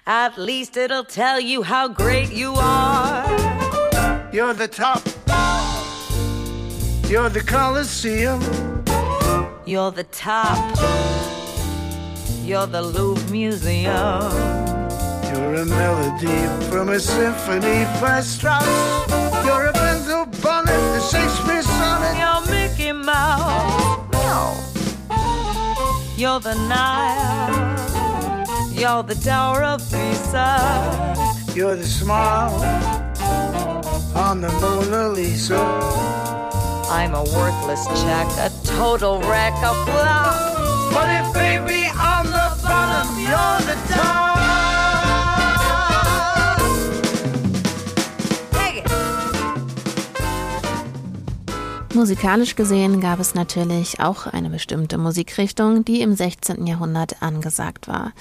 At 0.10 0.38
least 0.38 0.78
it'll 0.78 1.04
tell 1.04 1.38
you 1.38 1.64
how 1.64 1.90
great 1.90 2.32
you 2.32 2.54
are. 2.56 3.28
You're 4.32 4.54
the 4.54 4.70
top. 4.70 5.04
You're 7.10 7.28
the 7.28 7.42
Coliseum. 7.42 8.42
You're 9.66 9.92
the 9.92 10.06
top. 10.06 10.78
You're 12.42 12.68
the 12.68 12.82
Louvre 12.82 13.30
Museum. 13.30 14.32
You're 15.28 15.56
a 15.56 15.66
melody 15.66 16.70
from 16.70 16.88
a 16.88 17.02
symphony 17.02 17.84
by 18.00 18.22
Strauss. 18.22 18.66
You're 19.46 19.66
a 19.66 19.74
Benzo 19.74 20.24
bonnet, 20.42 20.68
the 20.68 21.02
Shakespeare 21.02 21.64
sonnet. 21.64 22.16
You're 22.18 22.44
Mickey 22.50 22.94
Mouse. 22.94 24.08
You're 26.18 26.40
the 26.40 26.56
Nile. 26.56 27.97
You're 28.78 29.02
the 29.02 29.16
Tower 29.16 29.64
of 29.64 29.82
Pisa. 29.90 31.16
You're 31.56 31.76
the 31.76 31.84
smile 31.84 32.54
on 34.16 34.42
the 34.42 34.52
Mona 34.62 35.10
Lisa. 35.10 35.58
I'm 36.88 37.16
a 37.16 37.24
worthless 37.24 37.84
check, 38.04 38.28
a 38.38 38.52
total 38.78 39.20
wreck, 39.22 39.54
a 39.64 39.74
flop. 39.84 40.94
But 40.94 41.10
if 41.10 41.34
baby 41.34 41.88
on 41.90 42.28
the 42.28 42.50
bottom, 42.62 43.18
you're 43.18 43.62
the 43.66 43.78
top. 43.96 44.38
Musikalisch 51.96 52.56
gesehen 52.56 53.02
gab 53.02 53.20
es 53.20 53.34
natürlich 53.34 54.00
auch 54.00 54.28
eine 54.28 54.52
bestimmte 54.52 55.00
Musikrichtung, 55.00 55.84
die 55.84 56.02
im 56.02 56.16
16. 56.16 56.68
Jahrhundert 56.68 57.24
angesagt 57.24 57.88
war. 57.88 58.14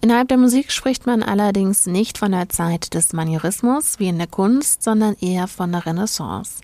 Innerhalb 0.00 0.28
der 0.28 0.36
Musik 0.36 0.70
spricht 0.70 1.06
man 1.06 1.22
allerdings 1.22 1.86
nicht 1.86 2.18
von 2.18 2.32
der 2.32 2.48
Zeit 2.48 2.94
des 2.94 3.12
Manierismus 3.12 3.98
wie 3.98 4.08
in 4.08 4.18
der 4.18 4.26
Kunst, 4.26 4.82
sondern 4.82 5.16
eher 5.20 5.48
von 5.48 5.72
der 5.72 5.86
Renaissance. 5.86 6.60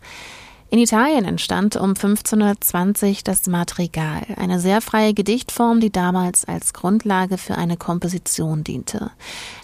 In 0.72 0.78
Italien 0.78 1.24
entstand 1.24 1.74
um 1.74 1.90
1520 1.90 3.24
das 3.24 3.48
Madrigal, 3.48 4.22
eine 4.36 4.60
sehr 4.60 4.80
freie 4.80 5.14
Gedichtform, 5.14 5.80
die 5.80 5.90
damals 5.90 6.44
als 6.44 6.72
Grundlage 6.72 7.38
für 7.38 7.56
eine 7.56 7.76
Komposition 7.76 8.62
diente. 8.62 9.10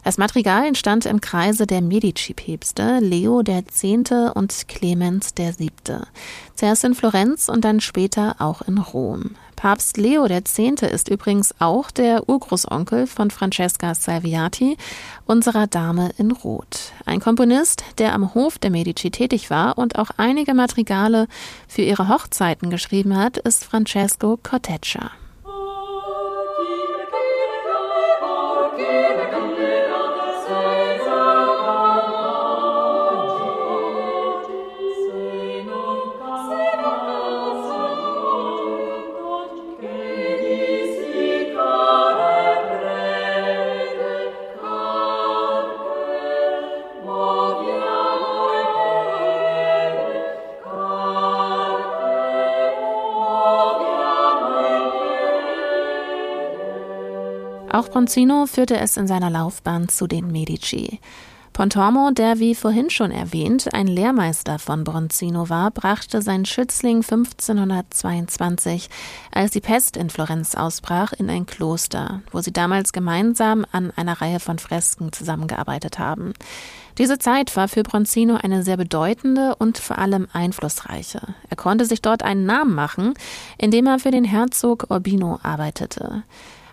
Das 0.02 0.18
Madrigal 0.18 0.66
entstand 0.66 1.06
im 1.06 1.20
Kreise 1.20 1.68
der 1.68 1.80
Medici-Päpste 1.80 2.98
Leo 2.98 3.40
X. 3.40 3.84
und 4.34 4.66
Clemens 4.66 5.32
VII. 5.38 5.70
Zuerst 6.56 6.82
in 6.82 6.96
Florenz 6.96 7.48
und 7.48 7.64
dann 7.64 7.78
später 7.80 8.34
auch 8.40 8.62
in 8.62 8.78
Rom. 8.78 9.36
Papst 9.56 9.96
Leo 9.96 10.26
X. 10.26 10.58
ist 10.58 11.08
übrigens 11.08 11.54
auch 11.58 11.90
der 11.90 12.28
Urgroßonkel 12.28 13.06
von 13.06 13.30
Francesca 13.30 13.94
Salviati, 13.94 14.76
unserer 15.24 15.66
Dame 15.66 16.10
in 16.18 16.30
Rot. 16.30 16.92
Ein 17.06 17.20
Komponist, 17.20 17.82
der 17.98 18.12
am 18.12 18.34
Hof 18.34 18.58
der 18.58 18.70
Medici 18.70 19.10
tätig 19.10 19.50
war 19.50 19.78
und 19.78 19.98
auch 19.98 20.10
einige 20.18 20.54
Madrigale 20.54 21.26
für 21.66 21.82
ihre 21.82 22.08
Hochzeiten 22.08 22.70
geschrieben 22.70 23.16
hat, 23.16 23.38
ist 23.38 23.64
Francesco 23.64 24.38
Corteccia. 24.42 25.10
Auch 57.76 57.90
Bronzino 57.90 58.46
führte 58.46 58.78
es 58.78 58.96
in 58.96 59.06
seiner 59.06 59.28
Laufbahn 59.28 59.90
zu 59.90 60.06
den 60.06 60.32
Medici. 60.32 60.98
Pontormo, 61.52 62.10
der 62.10 62.38
wie 62.38 62.54
vorhin 62.54 62.88
schon 62.88 63.10
erwähnt 63.10 63.68
ein 63.74 63.86
Lehrmeister 63.86 64.58
von 64.58 64.82
Bronzino 64.82 65.50
war, 65.50 65.70
brachte 65.72 66.22
seinen 66.22 66.46
Schützling 66.46 67.02
1522, 67.02 68.88
als 69.30 69.50
die 69.50 69.60
Pest 69.60 69.98
in 69.98 70.08
Florenz 70.08 70.54
ausbrach, 70.54 71.12
in 71.12 71.28
ein 71.28 71.44
Kloster, 71.44 72.22
wo 72.32 72.40
sie 72.40 72.50
damals 72.50 72.94
gemeinsam 72.94 73.66
an 73.72 73.92
einer 73.94 74.22
Reihe 74.22 74.40
von 74.40 74.58
Fresken 74.58 75.12
zusammengearbeitet 75.12 75.98
haben. 75.98 76.32
Diese 76.96 77.18
Zeit 77.18 77.54
war 77.56 77.68
für 77.68 77.82
Bronzino 77.82 78.36
eine 78.36 78.62
sehr 78.62 78.78
bedeutende 78.78 79.54
und 79.54 79.76
vor 79.76 79.98
allem 79.98 80.28
einflussreiche. 80.32 81.20
Er 81.50 81.56
konnte 81.56 81.84
sich 81.84 82.00
dort 82.00 82.22
einen 82.22 82.46
Namen 82.46 82.74
machen, 82.74 83.12
indem 83.58 83.86
er 83.86 83.98
für 83.98 84.12
den 84.12 84.24
Herzog 84.24 84.86
Urbino 84.88 85.38
arbeitete. 85.42 86.22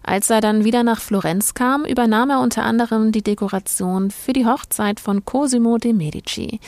Als 0.04 0.30
er 0.30 0.42
dann 0.42 0.66
wieder 0.66 0.84
nach 0.84 1.00
Florenz 1.00 1.54
kam, 1.54 1.86
übernahm 1.86 2.30
er 2.30 2.42
unter 2.42 2.64
anderem 2.64 3.12
die 3.12 3.22
Dekoration 3.22 4.12
für 4.12 4.34
die 4.34 4.46
Hochzeit 4.46 5.00
von 5.00 5.24
Cosimo 5.24 5.78
de 5.78 5.94
Medici. 5.94 6.60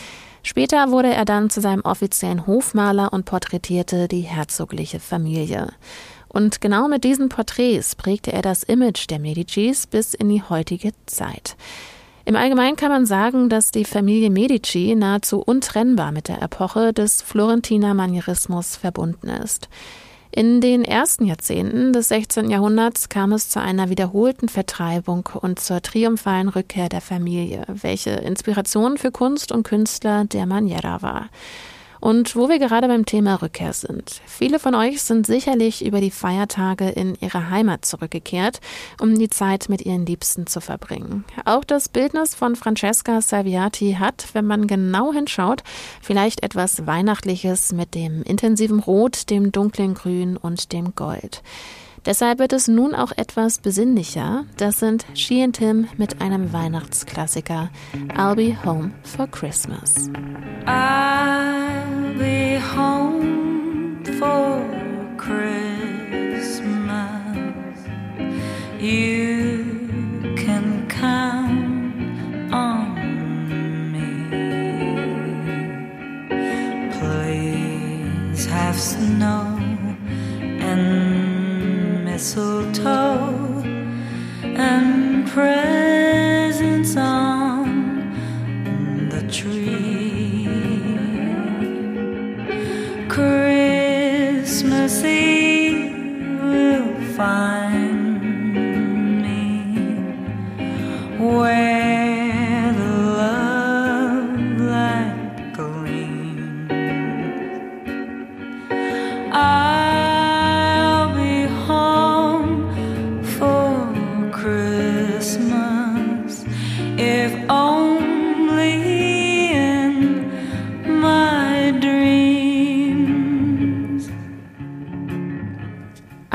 Später 0.42 0.92
wurde 0.92 1.14
er 1.14 1.26
dann 1.26 1.50
zu 1.50 1.60
seinem 1.60 1.82
offiziellen 1.82 2.48
Hofmaler 2.48 3.12
und 3.12 3.26
porträtierte 3.26 4.08
die 4.08 4.22
herzogliche 4.22 5.00
Familie. 5.00 5.68
Und 6.30 6.62
genau 6.62 6.88
mit 6.88 7.04
diesen 7.04 7.30
Porträts 7.30 7.96
prägte 7.96 8.32
er 8.32 8.42
das 8.42 8.64
Image 8.64 9.10
der 9.10 9.20
Medicis 9.20 9.88
bis 9.88 10.14
in 10.14 10.30
die 10.30 10.44
heutige 10.44 10.92
Zeit. 11.06 11.58
Im 12.26 12.36
Allgemeinen 12.36 12.76
kann 12.76 12.90
man 12.90 13.06
sagen, 13.06 13.50
dass 13.50 13.72
die 13.72 13.86
Familie 13.86 14.30
Medici 14.30 14.96
nahezu 14.96 15.40
untrennbar 15.40 16.12
mit 16.12 16.28
der 16.28 16.42
Epoche 16.42 16.92
des 16.92 17.22
Florentiner 17.22 17.94
Manierismus 17.94 18.76
verbunden 18.78 19.30
ist. 19.30 19.70
In 20.36 20.60
den 20.60 20.84
ersten 20.84 21.26
Jahrzehnten 21.28 21.94
des 21.94 22.10
16. 22.10 22.50
Jahrhunderts 22.50 23.08
kam 23.08 23.32
es 23.32 23.48
zu 23.48 23.62
einer 23.62 23.90
wiederholten 23.90 24.50
Vertreibung 24.50 25.30
und 25.34 25.62
zur 25.62 25.82
triumphalen 25.82 26.50
Rückkehr 26.50 26.90
der 26.90 27.00
Familie, 27.00 27.64
welche 27.70 28.10
Inspiration 28.10 28.98
für 28.98 29.12
Kunst 29.12 29.54
und 29.54 29.64
Künstler 29.64 30.26
der 30.26 30.46
Maniera 30.46 31.02
war. 31.02 31.30
Und 32.06 32.36
wo 32.36 32.50
wir 32.50 32.60
gerade 32.60 32.88
beim 32.88 33.08
Thema 33.08 33.42
Rückkehr 33.42 33.74
sind. 33.74 34.22
Viele 34.28 34.60
von 34.60 34.76
euch 34.76 35.02
sind 35.02 35.26
sicherlich 35.26 35.84
über 35.84 36.02
die 36.02 36.12
Feiertage 36.12 36.88
in 36.88 37.16
ihre 37.20 37.50
Heimat 37.50 37.84
zurückgekehrt, 37.84 38.60
um 39.02 39.18
die 39.18 39.28
Zeit 39.28 39.70
mit 39.70 39.84
ihren 39.84 40.06
Liebsten 40.06 40.46
zu 40.46 40.62
verbringen. 40.62 41.26
Auch 41.46 41.64
das 41.64 41.90
Bildnis 41.90 42.36
von 42.36 42.56
Francesca 42.56 43.22
Salviati 43.22 43.98
hat, 44.00 44.28
wenn 44.34 44.46
man 44.46 44.68
genau 44.68 45.14
hinschaut, 45.14 45.64
vielleicht 46.00 46.44
etwas 46.44 46.86
Weihnachtliches 46.86 47.72
mit 47.72 47.96
dem 47.96 48.22
intensiven 48.22 48.82
Rot, 48.82 49.32
dem 49.32 49.52
dunklen 49.52 49.96
Grün 49.96 50.38
und 50.38 50.74
dem 50.74 50.94
Gold. 50.94 51.42
Deshalb 52.06 52.38
wird 52.38 52.54
es 52.54 52.68
nun 52.68 52.94
auch 52.94 53.12
etwas 53.16 53.58
besinnlicher. 53.58 54.46
Das 54.58 54.80
sind 54.80 55.06
She 55.16 55.42
and 55.44 55.56
Tim 55.56 55.88
mit 55.98 56.22
einem 56.22 56.54
Weihnachtsklassiker 56.54 57.70
I'll 58.16 58.36
Be 58.36 58.56
Home 58.64 58.92
for 59.04 59.26
Christmas. 59.28 60.10
I'll 60.68 62.14
be 62.18 62.60
home 62.60 64.04
for 64.20 64.62
Christmas. 65.18 66.56
You 68.80 69.64
can 70.36 70.88
count 70.88 72.54
on 72.54 73.92
me. 73.92 74.30
Please 77.00 78.46
have 78.48 78.80
snow 78.80 79.55
mistletoe 82.16 83.62
and 84.44 85.28
presents 85.28 86.96
on 86.96 87.68
the 89.10 89.22
tree. 89.30 90.48
Christmas 93.10 95.04
Eve 95.04 96.40
will 96.42 96.94
find 97.18 98.22
me. 99.22 99.36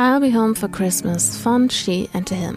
Home 0.00 0.54
for 0.54 0.70
Christmas 0.70 1.36
von 1.36 1.68
She 1.68 2.08
and 2.14 2.30
Him. 2.30 2.56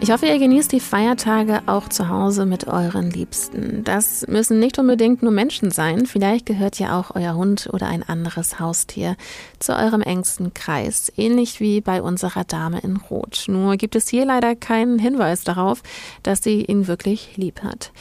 Ich 0.00 0.10
hoffe, 0.10 0.26
ihr 0.26 0.40
genießt 0.40 0.72
die 0.72 0.80
Feiertage 0.80 1.62
auch 1.66 1.88
zu 1.88 2.08
Hause 2.08 2.46
mit 2.46 2.66
euren 2.66 3.12
Liebsten. 3.12 3.84
Das 3.84 4.26
müssen 4.26 4.58
nicht 4.58 4.80
unbedingt 4.80 5.22
nur 5.22 5.30
Menschen 5.30 5.70
sein. 5.70 6.04
Vielleicht 6.06 6.46
gehört 6.46 6.80
ja 6.80 6.98
auch 6.98 7.14
euer 7.14 7.36
Hund 7.36 7.68
oder 7.72 7.86
ein 7.86 8.02
anderes 8.02 8.58
Haustier 8.58 9.16
zu 9.60 9.76
eurem 9.76 10.02
engsten 10.02 10.52
Kreis. 10.52 11.12
Ähnlich 11.16 11.60
wie 11.60 11.80
bei 11.80 12.02
unserer 12.02 12.42
Dame 12.42 12.80
in 12.80 12.96
Rot. 12.96 13.44
Nur 13.46 13.76
gibt 13.76 13.94
es 13.94 14.08
hier 14.08 14.26
leider 14.26 14.56
keinen 14.56 14.98
Hinweis 14.98 15.44
darauf, 15.44 15.80
dass 16.24 16.42
sie 16.42 16.64
ihn 16.64 16.88
wirklich 16.88 17.36
lieb 17.36 17.62
hat. 17.62 17.92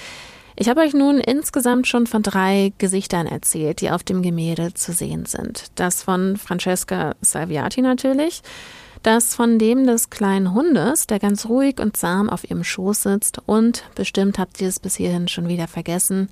Ich 0.55 0.69
habe 0.69 0.81
euch 0.81 0.93
nun 0.93 1.19
insgesamt 1.19 1.87
schon 1.87 2.05
von 2.05 2.21
drei 2.21 2.73
Gesichtern 2.77 3.25
erzählt, 3.25 3.81
die 3.81 3.89
auf 3.89 4.03
dem 4.03 4.21
Gemälde 4.21 4.73
zu 4.73 4.93
sehen 4.93 5.25
sind. 5.25 5.65
Das 5.75 6.03
von 6.03 6.37
Francesca 6.37 7.15
Salviati 7.21 7.81
natürlich, 7.81 8.43
das 9.01 9.35
von 9.35 9.57
dem 9.57 9.85
des 9.85 10.09
kleinen 10.09 10.53
Hundes, 10.53 11.07
der 11.07 11.19
ganz 11.19 11.47
ruhig 11.47 11.79
und 11.79 11.97
zahm 11.97 12.29
auf 12.29 12.49
ihrem 12.49 12.63
Schoß 12.63 13.03
sitzt 13.03 13.39
und, 13.45 13.83
bestimmt 13.95 14.37
habt 14.37 14.61
ihr 14.61 14.67
es 14.67 14.79
bis 14.79 14.95
hierhin 14.95 15.27
schon 15.27 15.47
wieder 15.47 15.67
vergessen, 15.67 16.29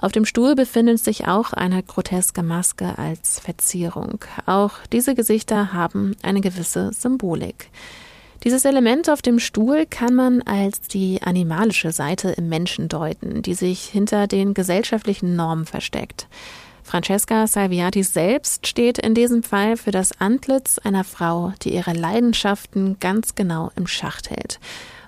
auf 0.00 0.12
dem 0.12 0.24
Stuhl 0.24 0.54
befindet 0.54 1.02
sich 1.02 1.26
auch 1.26 1.52
eine 1.52 1.82
groteske 1.82 2.44
Maske 2.44 2.96
als 2.98 3.40
Verzierung. 3.40 4.24
Auch 4.46 4.74
diese 4.92 5.16
Gesichter 5.16 5.72
haben 5.72 6.14
eine 6.22 6.40
gewisse 6.40 6.92
Symbolik. 6.92 7.68
Dieses 8.44 8.64
Element 8.64 9.10
auf 9.10 9.20
dem 9.20 9.40
Stuhl 9.40 9.84
kann 9.84 10.14
man 10.14 10.42
als 10.42 10.80
die 10.82 11.20
animalische 11.22 11.90
Seite 11.90 12.30
im 12.30 12.48
Menschen 12.48 12.88
deuten, 12.88 13.42
die 13.42 13.54
sich 13.54 13.84
hinter 13.84 14.28
den 14.28 14.54
gesellschaftlichen 14.54 15.34
Normen 15.34 15.66
versteckt. 15.66 16.28
Francesca 16.84 17.46
Salviati 17.46 18.02
selbst 18.02 18.66
steht 18.66 18.98
in 18.98 19.14
diesem 19.14 19.42
Fall 19.42 19.76
für 19.76 19.90
das 19.90 20.18
Antlitz 20.20 20.78
einer 20.78 21.04
Frau, 21.04 21.52
die 21.62 21.74
ihre 21.74 21.92
Leidenschaften 21.92 22.98
ganz 23.00 23.34
genau 23.34 23.70
im 23.76 23.86
Schacht 23.86 24.30
hält. 24.30 24.60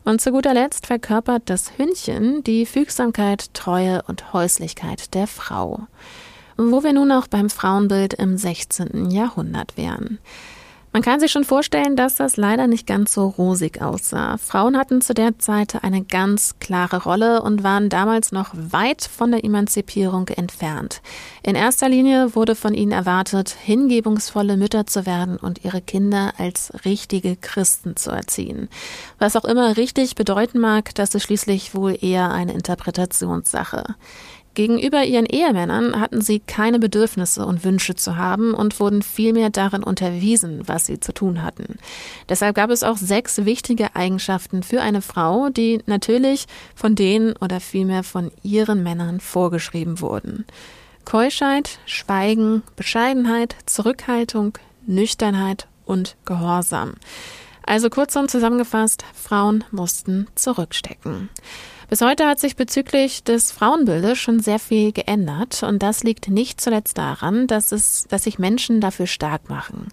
Und 0.05 0.21
zu 0.21 0.33
guter 0.33 0.53
Letzt 0.53 0.87
verkörpert 0.87 1.45
das 1.47 1.79
Hündchen 1.79 2.43
die 2.43 2.67
Fügsamkeit, 2.67 3.55
Treue 3.55 4.03
und 4.09 4.33
Häuslichkeit 4.33 5.15
der 5.15 5.27
Frau. 5.27 5.87
Wo 6.57 6.83
wir 6.83 6.93
nun 6.93 7.13
auch 7.13 7.29
beim 7.29 7.49
Frauenbild 7.49 8.15
im 8.15 8.37
16. 8.37 9.11
Jahrhundert 9.11 9.77
wären. 9.77 10.19
Man 10.93 11.03
kann 11.03 11.21
sich 11.21 11.31
schon 11.31 11.45
vorstellen, 11.45 11.95
dass 11.95 12.17
das 12.17 12.37
leider 12.37 12.67
nicht 12.67 12.85
ganz 12.85 13.15
so 13.15 13.29
rosig 13.29 13.81
aussah. 13.81 14.39
Frauen 14.39 14.77
hatten 14.77 15.01
zu 15.01 15.15
der 15.15 15.39
Zeit 15.39 15.85
eine 15.85 16.03
ganz 16.03 16.57
klare 16.59 17.05
Rolle 17.05 17.43
und 17.43 17.63
waren 17.63 17.89
damals 17.89 18.33
noch 18.33 18.51
weit 18.53 19.05
von 19.05 19.31
der 19.31 19.45
Emanzipierung 19.45 20.27
entfernt. 20.29 21.01
In 21.45 21.55
erster 21.55 21.89
Linie 21.89 22.35
wurde 22.35 22.57
von 22.57 22.75
ihnen 22.75 22.91
erwartet, 22.91 23.51
hingebungsvolle 23.51 24.57
Mütter 24.57 24.85
zu 24.85 25.07
werden 25.07 25.37
und 25.37 25.65
ihre 25.65 25.81
Kinder 25.81 26.33
als 26.39 26.73
richtige 26.85 27.37
Christen 27.37 27.95
zu 27.95 28.11
erziehen. 28.11 28.69
Was 29.21 29.37
auch 29.37 29.45
immer 29.45 29.77
richtig 29.77 30.17
bedeuten 30.17 30.59
mag, 30.59 30.93
das 30.97 31.15
ist 31.15 31.23
schließlich 31.23 31.73
wohl 31.73 31.97
eher 32.01 32.33
eine 32.33 32.53
Interpretationssache. 32.53 33.95
Gegenüber 34.55 35.05
ihren 35.05 35.27
Ehemännern 35.27 36.01
hatten 36.01 36.21
sie 36.21 36.41
keine 36.41 36.81
Bedürfnisse 36.81 37.47
und 37.47 37.65
Wünsche 37.65 37.95
zu 37.95 38.17
haben 38.17 38.53
und 38.53 38.81
wurden 38.81 39.03
vielmehr 39.03 39.51
darin 39.51 39.85
unterwiesen, 39.85 40.63
was 40.67 40.87
sie 40.87 40.99
zu 40.99 41.13
tun 41.13 41.43
hatten. 41.43 41.79
Deshalb 42.29 42.57
gab 42.57 42.71
es 42.71 42.83
auch 42.83 42.97
sechs 42.97 43.45
wichtige 43.45 43.95
Eigenschaften 43.95 44.63
für 44.65 44.81
eine 44.83 45.03
Frau, 45.03 45.51
die 45.51 45.81
natürlich 45.87 46.47
von 46.75 46.97
denen 46.97 47.37
oder 47.37 47.61
vielmehr 47.61 48.03
von 48.03 48.33
ihren 48.43 48.83
Männern 48.83 49.21
vorgeschrieben 49.21 50.01
wurden. 50.01 50.45
Keuschheit, 51.05 51.79
Schweigen, 51.87 52.63
Bescheidenheit, 52.75 53.55
Zurückhaltung, 53.67 54.59
Nüchternheit 54.87 55.69
und 55.85 56.17
Gehorsam. 56.25 56.95
Also 57.65 57.89
kurzum 57.89 58.27
zusammengefasst, 58.27 59.05
Frauen 59.15 59.65
mussten 59.71 60.27
zurückstecken. 60.35 61.29
Bis 61.91 62.03
heute 62.03 62.29
hat 62.29 62.39
sich 62.39 62.55
bezüglich 62.55 63.25
des 63.25 63.51
Frauenbildes 63.51 64.17
schon 64.17 64.39
sehr 64.39 64.61
viel 64.61 64.93
geändert 64.93 65.65
und 65.65 65.83
das 65.83 66.05
liegt 66.05 66.29
nicht 66.29 66.61
zuletzt 66.61 66.97
daran, 66.97 67.49
dass 67.49 67.73
es, 67.73 68.07
dass 68.09 68.23
sich 68.23 68.39
Menschen 68.39 68.81
dafür 68.81 69.09
stark 69.09 69.51
machen. 69.51 69.89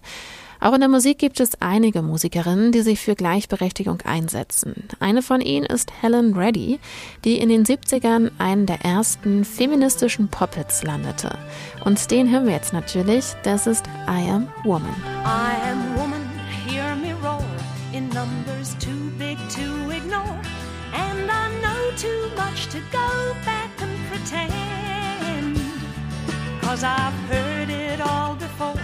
Auch 0.60 0.74
in 0.74 0.80
der 0.80 0.88
Musik 0.88 1.18
gibt 1.18 1.40
es 1.40 1.60
einige 1.60 2.02
Musikerinnen, 2.02 2.70
die 2.70 2.82
sich 2.82 3.00
für 3.00 3.16
Gleichberechtigung 3.16 4.02
einsetzen. 4.02 4.88
Eine 5.00 5.22
von 5.22 5.40
ihnen 5.40 5.66
ist 5.66 5.92
Helen 6.00 6.36
Reddy, 6.36 6.78
die 7.24 7.38
in 7.38 7.48
den 7.48 7.64
70ern 7.64 8.30
einen 8.38 8.66
der 8.66 8.84
ersten 8.84 9.44
feministischen 9.44 10.28
Pop-Hits 10.28 10.84
landete. 10.84 11.36
Und 11.84 12.12
den 12.12 12.30
hören 12.30 12.46
wir 12.46 12.54
jetzt 12.54 12.72
natürlich, 12.72 13.24
das 13.42 13.66
ist 13.66 13.86
I 14.08 14.30
Am 14.30 14.46
Woman. 14.62 14.94
I 15.24 15.68
am 15.68 15.96
woman, 15.96 16.27
much 22.58 22.72
to 22.72 22.80
go 22.90 23.34
back 23.44 23.70
and 23.80 23.96
pretend. 24.08 25.60
Cause 26.60 26.82
I've 26.82 27.14
heard 27.30 27.70
it 27.70 28.00
all 28.00 28.34
before. 28.34 28.74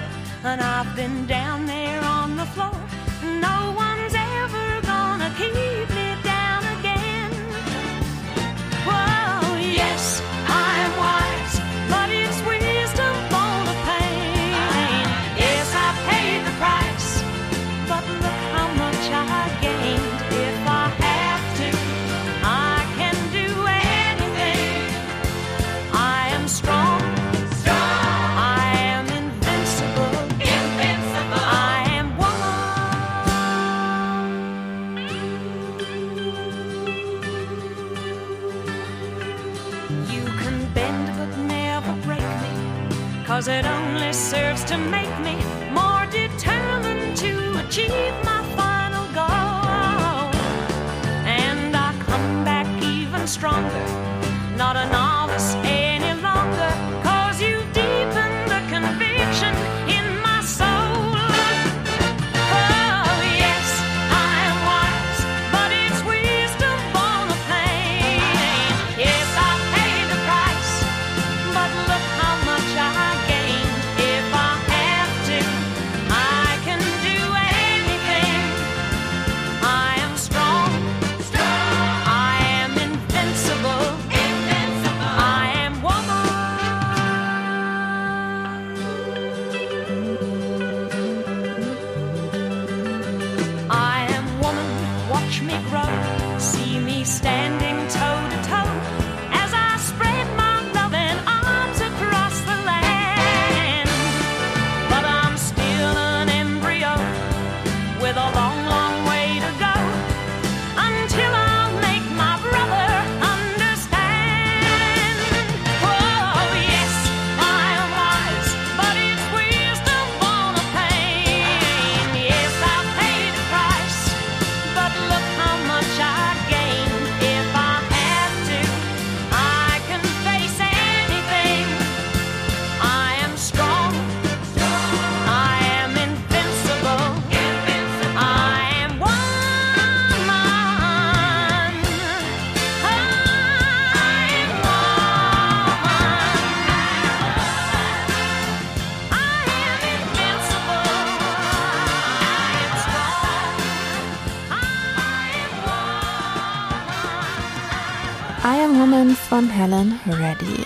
and 0.44 0.60
I've 0.60 0.94
been 0.94 1.26
down 1.26 1.66
there 1.66 2.00
on 2.04 2.36
the 2.36 2.46
floor. 2.46 2.76
No 3.22 3.74
one's 3.76 4.14
ever 4.14 4.73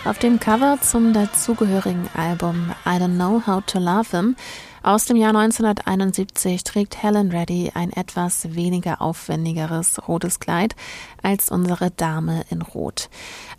Auf 0.08 0.18
dem 0.18 0.40
Cover 0.40 0.78
zum 0.80 1.12
dazugehörigen 1.12 2.08
Album 2.14 2.72
I 2.86 2.92
Don't 2.92 3.16
Know 3.16 3.42
How 3.46 3.62
to 3.66 3.78
Love 3.78 4.16
Him 4.16 4.36
aus 4.82 5.04
dem 5.04 5.18
Jahr 5.18 5.36
1971 5.36 6.64
trägt 6.64 7.02
Helen 7.02 7.30
Reddy 7.30 7.72
ein 7.74 7.92
etwas 7.92 8.54
weniger 8.54 9.02
aufwendigeres 9.02 10.08
rotes 10.08 10.40
Kleid 10.40 10.74
als 11.22 11.50
unsere 11.50 11.90
Dame 11.90 12.42
in 12.48 12.62
Rot. 12.62 13.10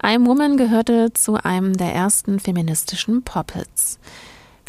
I 0.04 0.16
Am 0.16 0.26
Woman 0.26 0.58
gehörte 0.58 1.14
zu 1.14 1.36
einem 1.36 1.78
der 1.78 1.94
ersten 1.94 2.40
feministischen 2.40 3.22
Pop-Hits. 3.22 4.00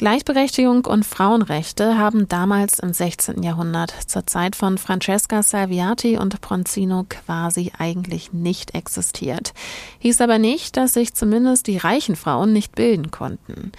Gleichberechtigung 0.00 0.86
und 0.86 1.04
Frauenrechte 1.04 1.98
haben 1.98 2.26
damals 2.26 2.78
im 2.78 2.90
16. 2.90 3.42
Jahrhundert 3.42 3.92
zur 4.06 4.26
Zeit 4.26 4.56
von 4.56 4.78
Francesca 4.78 5.42
Salviati 5.42 6.16
und 6.16 6.40
Bronzino 6.40 7.04
quasi 7.06 7.70
eigentlich 7.76 8.32
nicht 8.32 8.74
existiert. 8.74 9.52
Hieß 9.98 10.22
aber 10.22 10.38
nicht, 10.38 10.78
dass 10.78 10.94
sich 10.94 11.12
zumindest 11.12 11.66
die 11.66 11.76
reichen 11.76 12.16
Frauen 12.16 12.54
nicht 12.54 12.74
bilden 12.74 13.10
konnten. 13.10 13.72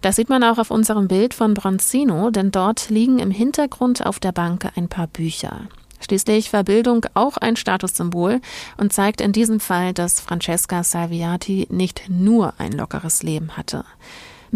Das 0.00 0.14
sieht 0.14 0.28
man 0.28 0.44
auch 0.44 0.58
auf 0.58 0.70
unserem 0.70 1.08
Bild 1.08 1.34
von 1.34 1.54
Bronzino, 1.54 2.30
denn 2.30 2.52
dort 2.52 2.88
liegen 2.88 3.18
im 3.18 3.32
Hintergrund 3.32 4.06
auf 4.06 4.20
der 4.20 4.30
Bank 4.30 4.70
ein 4.76 4.86
paar 4.86 5.08
Bücher. 5.08 5.62
Schließlich 5.98 6.52
war 6.52 6.62
Bildung 6.62 7.04
auch 7.14 7.36
ein 7.36 7.56
Statussymbol 7.56 8.40
und 8.76 8.92
zeigt 8.92 9.20
in 9.20 9.32
diesem 9.32 9.58
Fall, 9.58 9.92
dass 9.92 10.20
Francesca 10.20 10.84
Salviati 10.84 11.66
nicht 11.68 12.04
nur 12.08 12.54
ein 12.58 12.70
lockeres 12.70 13.24
Leben 13.24 13.56
hatte. 13.56 13.84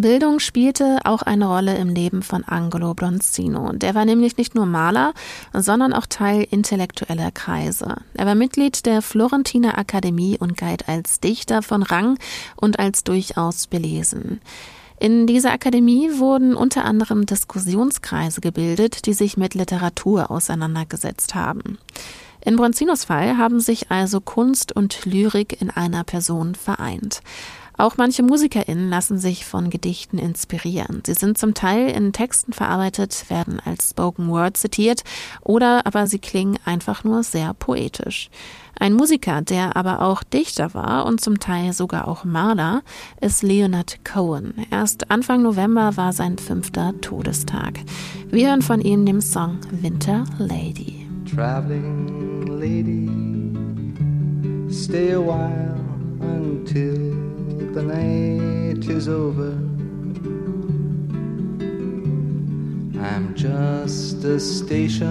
Bildung 0.01 0.38
spielte 0.38 1.01
auch 1.03 1.22
eine 1.22 1.46
Rolle 1.46 1.76
im 1.76 1.88
Leben 1.88 2.22
von 2.22 2.44
Angelo 2.44 2.94
Bronzino. 2.94 3.72
Der 3.72 3.96
war 3.96 4.05
nämlich 4.05 4.36
nicht 4.36 4.55
nur 4.55 4.64
Maler, 4.64 5.12
sondern 5.53 5.92
auch 5.92 6.07
Teil 6.07 6.46
intellektueller 6.49 7.32
Kreise. 7.32 7.96
Er 8.14 8.24
war 8.24 8.36
Mitglied 8.36 8.86
der 8.86 9.03
Florentiner 9.03 9.76
Akademie 9.76 10.38
und 10.38 10.57
galt 10.57 10.88
als 10.88 11.18
Dichter 11.18 11.62
von 11.62 11.82
Rang 11.82 12.16
und 12.55 12.78
als 12.78 13.03
durchaus 13.03 13.66
belesen. 13.66 14.40
In 15.01 15.26
dieser 15.26 15.51
Akademie 15.51 16.11
wurden 16.18 16.55
unter 16.55 16.84
anderem 16.84 17.26
Diskussionskreise 17.26 18.40
gebildet, 18.40 19.05
die 19.07 19.14
sich 19.14 19.36
mit 19.36 19.55
Literatur 19.55 20.30
auseinandergesetzt 20.30 21.34
haben. 21.34 21.76
In 22.40 22.55
Bronzinos 22.55 23.05
Fall 23.05 23.36
haben 23.36 23.59
sich 23.59 23.90
also 23.90 24.20
Kunst 24.20 24.70
und 24.70 25.05
Lyrik 25.05 25.61
in 25.61 25.70
einer 25.70 26.05
Person 26.05 26.55
vereint. 26.55 27.20
Auch 27.79 27.97
manche 27.97 28.22
MusikerInnen 28.22 28.91
lassen 28.91 29.18
sich 29.18 29.47
von 29.47 29.70
Gedichten 29.70 30.18
inspirieren. 30.18 31.03
Sie 31.07 31.14
sind 31.14 31.39
zum 31.39 31.55
Teil 31.55 31.89
in 31.91 32.12
Texten 32.12 32.53
verarbeitet, 32.53 33.31
werden 33.31 33.61
als 33.64 33.91
Spoken 33.91 34.29
Word 34.29 34.57
zitiert 34.57 35.05
oder 35.43 35.87
aber 35.87 36.07
sie 36.07 36.18
klingen 36.18 36.59
einfach 36.64 37.05
nur 37.05 37.22
sehr 37.22 37.55
poetisch. 37.55 38.29
Ein 38.79 38.93
Musiker, 38.93 39.43
der 39.43 39.76
aber 39.76 40.03
auch 40.03 40.22
Dichter 40.22 40.74
war 40.74 41.07
und 41.07 41.20
zum 41.20 41.41
Teil 41.41 41.72
sogar 41.72 42.07
auch 42.07 42.24
Maler, 42.24 42.83
ist 43.20 43.43
Leonard 43.43 44.05
Cohen. 44.05 44.66
Erst 44.70 45.11
Anfang 45.11 45.43
November 45.43 45.97
war 45.97 46.12
sein 46.12 46.37
fünfter 46.39 46.93
Todestag. 47.01 47.81
Wir 48.29 48.51
hören 48.51 48.62
von 48.62 48.81
ihm 48.81 49.07
den 49.07 49.20
Song 49.20 49.59
Winter 49.70 50.24
Lady. 50.39 50.99
traveling 51.29 52.47
lady, 52.47 53.07
stay 54.72 55.11
a 55.12 55.20
while 55.20 55.79
until 56.20 57.28
the 57.79 57.85
night 57.85 58.89
is 58.89 59.09
over. 59.09 59.51
I'm 63.09 63.35
just 63.37 64.24
a 64.24 64.41
station 64.41 65.07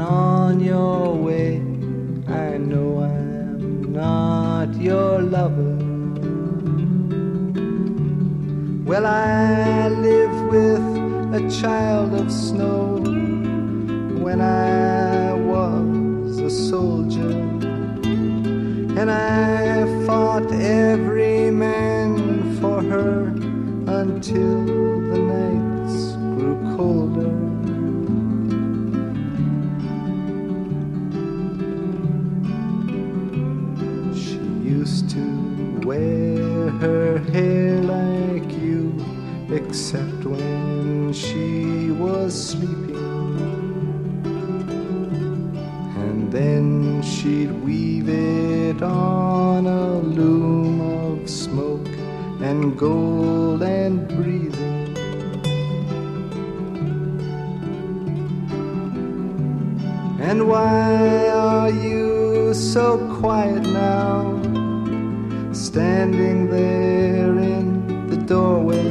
on 0.00 0.60
your 0.60 1.14
way. 1.14 1.56
I 2.26 2.56
know 2.56 3.02
I'm 3.02 3.92
not 3.92 4.74
your 4.80 5.20
lover. 5.20 5.76
Well, 8.88 9.04
I 9.04 9.88
live 9.88 10.36
with 10.54 10.86
a 11.40 11.60
child 11.60 12.14
of 12.14 12.32
snow 12.32 12.96
when 14.24 14.40
I 14.40 15.34
was 15.34 16.38
a 16.38 16.48
soldier, 16.48 17.36
and 19.00 19.10
I 19.10 20.06
fought 20.06 20.50
every 20.50 21.13
man 21.64 21.93
and 52.74 52.80
gold 52.80 53.62
and 53.62 54.08
breathing. 54.08 54.96
And 60.20 60.48
why 60.48 61.28
are 61.28 61.70
you 61.70 62.52
so 62.54 62.98
quiet 63.20 63.62
now, 63.62 64.40
standing 65.52 66.50
there 66.50 67.38
in 67.38 68.08
the 68.08 68.16
doorway? 68.16 68.90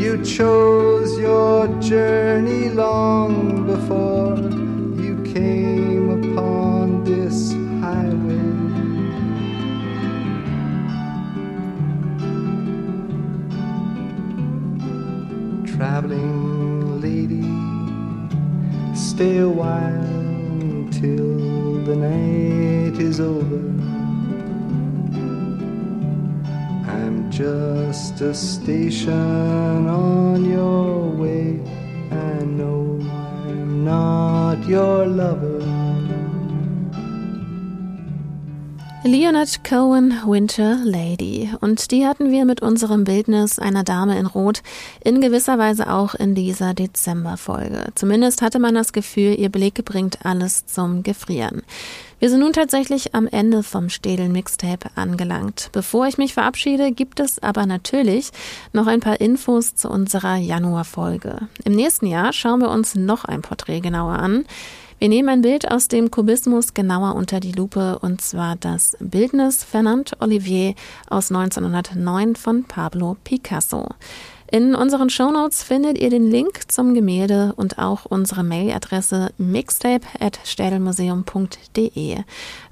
You 0.00 0.22
chose 0.24 1.18
your 1.18 1.66
journey 1.80 2.68
long 2.68 3.49
stay 19.20 19.36
a 19.36 19.46
while 19.46 20.88
till 20.90 21.84
the 21.84 21.94
night 21.94 22.98
is 22.98 23.20
over. 23.20 23.60
I'm 26.90 27.30
just 27.30 28.22
a 28.22 28.32
station 28.32 29.86
on 29.86 30.46
your 30.46 31.10
way. 31.22 31.60
I 32.10 32.44
know 32.58 32.98
I'm 33.46 33.84
not 33.84 34.66
your 34.66 35.06
lover. 35.06 35.39
Leonard 39.02 39.64
Cohen 39.64 40.12
Winter 40.26 40.76
Lady. 40.84 41.50
Und 41.62 41.90
die 41.90 42.06
hatten 42.06 42.30
wir 42.30 42.44
mit 42.44 42.60
unserem 42.60 43.04
Bildnis 43.04 43.58
einer 43.58 43.82
Dame 43.82 44.18
in 44.18 44.26
Rot 44.26 44.62
in 45.02 45.22
gewisser 45.22 45.56
Weise 45.58 45.90
auch 45.90 46.14
in 46.14 46.34
dieser 46.34 46.74
Dezemberfolge. 46.74 47.92
Zumindest 47.94 48.42
hatte 48.42 48.58
man 48.58 48.74
das 48.74 48.92
Gefühl, 48.92 49.38
ihr 49.38 49.48
Blick 49.48 49.82
bringt 49.86 50.26
alles 50.26 50.66
zum 50.66 51.02
Gefrieren. 51.02 51.62
Wir 52.18 52.28
sind 52.28 52.40
nun 52.40 52.52
tatsächlich 52.52 53.14
am 53.14 53.26
Ende 53.26 53.62
vom 53.62 53.88
Städel 53.88 54.28
Mixtape 54.28 54.90
angelangt. 54.96 55.70
Bevor 55.72 56.06
ich 56.06 56.18
mich 56.18 56.34
verabschiede, 56.34 56.92
gibt 56.92 57.20
es 57.20 57.42
aber 57.42 57.64
natürlich 57.64 58.30
noch 58.74 58.86
ein 58.86 59.00
paar 59.00 59.18
Infos 59.18 59.74
zu 59.74 59.88
unserer 59.88 60.36
Januarfolge. 60.36 61.48
Im 61.64 61.74
nächsten 61.74 62.04
Jahr 62.04 62.34
schauen 62.34 62.60
wir 62.60 62.68
uns 62.68 62.94
noch 62.94 63.24
ein 63.24 63.40
Porträt 63.40 63.80
genauer 63.80 64.18
an. 64.18 64.44
Wir 65.00 65.08
nehmen 65.08 65.28
ein 65.30 65.40
Bild 65.40 65.68
aus 65.70 65.88
dem 65.88 66.10
Kubismus 66.10 66.74
genauer 66.74 67.14
unter 67.14 67.40
die 67.40 67.52
Lupe 67.52 67.98
und 68.00 68.20
zwar 68.20 68.56
das 68.56 68.98
Bildnis 69.00 69.64
Fernand 69.64 70.12
Olivier 70.20 70.74
aus 71.08 71.32
1909 71.32 72.36
von 72.36 72.64
Pablo 72.64 73.16
Picasso. 73.24 73.88
In 74.52 74.74
unseren 74.74 75.08
Shownotes 75.08 75.62
findet 75.62 75.96
ihr 75.96 76.10
den 76.10 76.30
Link 76.30 76.70
zum 76.70 76.92
Gemälde 76.92 77.54
und 77.56 77.78
auch 77.78 78.04
unsere 78.04 78.44
Mailadresse 78.44 79.32
mixtape.städelmuseum.de. 79.38 82.18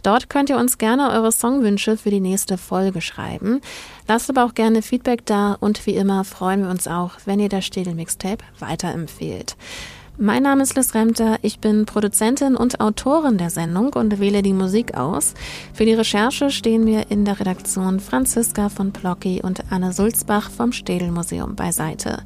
Dort 0.03 0.29
könnt 0.29 0.51
ihr 0.51 0.59
uns 0.59 0.77
gerne 0.77 1.11
eure 1.11 1.33
Songwünsche 1.33 1.97
für 1.97 2.11
die 2.11 2.21
nächste 2.21 2.59
Folge 2.59 3.01
schreiben. 3.01 3.63
Lasst 4.07 4.29
aber 4.29 4.45
auch 4.45 4.53
gerne 4.53 4.83
Feedback 4.83 5.25
da 5.25 5.57
und 5.61 5.87
wie 5.87 5.95
immer 5.95 6.25
freuen 6.25 6.65
wir 6.65 6.69
uns 6.69 6.89
auch, 6.89 7.13
wenn 7.25 7.41
ihr 7.41 7.49
das 7.49 7.65
Städel 7.65 7.95
Mixtape 7.95 8.45
weiterempfehlt. 8.59 9.57
Mein 10.21 10.43
Name 10.43 10.65
ist 10.65 10.75
Liz 10.75 10.95
Remter, 10.95 11.39
ich 11.43 11.61
bin 11.61 11.87
Produzentin 11.87 12.57
und 12.57 12.81
Autorin 12.81 13.39
der 13.39 13.51
Sendung 13.51 13.93
und 13.93 14.19
wähle 14.19 14.43
die 14.43 14.53
Musik 14.53 14.97
aus. 14.97 15.35
Für 15.73 15.85
die 15.85 15.93
Recherche 15.93 16.51
stehen 16.51 16.83
mir 16.83 17.09
in 17.09 17.25
der 17.25 17.39
Redaktion 17.39 18.01
Franziska 18.01 18.69
von 18.69 18.93
Plocki 18.93 19.43
und 19.45 19.71
Anne 19.71 19.93
Sulzbach 19.93 20.51
vom 20.51 20.73
Städel 20.73 21.13
Museum 21.13 21.55
beiseite. 21.55 22.25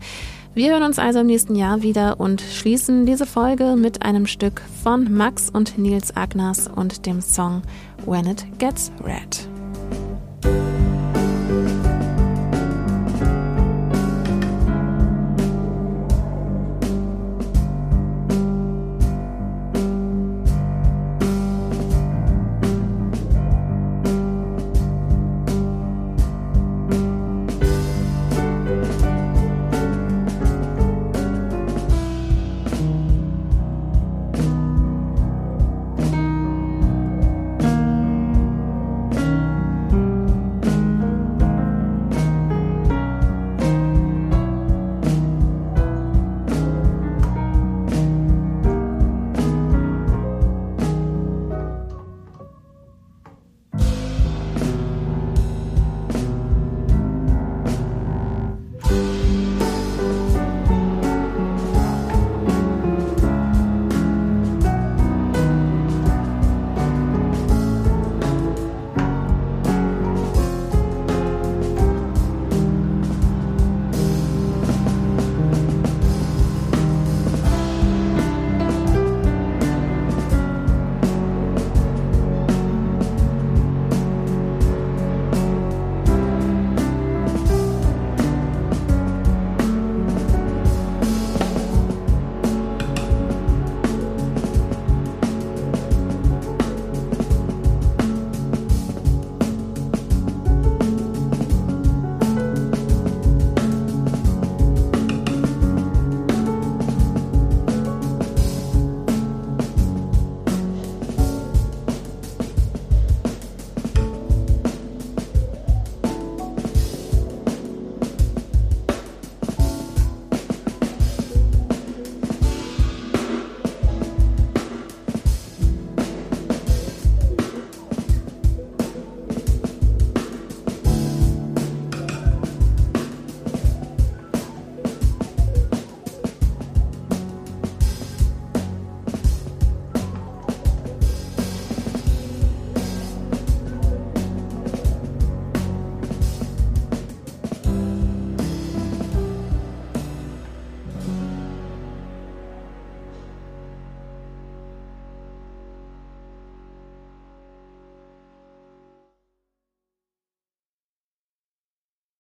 Wir 0.55 0.72
hören 0.72 0.84
uns 0.84 0.99
also 0.99 1.20
im 1.20 1.26
nächsten 1.26 1.55
Jahr 1.55 1.82
wieder 1.82 2.18
und 2.18 2.40
schließen 2.40 3.05
diese 3.05 3.26
Folge 3.26 3.76
mit 3.76 4.01
einem 4.01 4.26
Stück 4.26 4.62
von 4.82 5.12
Max 5.12 5.51
und 5.51 5.76
Nils 5.76 6.16
Agnas 6.16 6.68
und 6.74 7.05
dem 7.05 7.20
Song 7.20 7.61
When 8.07 8.24
It 8.24 8.47
Gets 8.59 8.90
Red. 9.05 9.47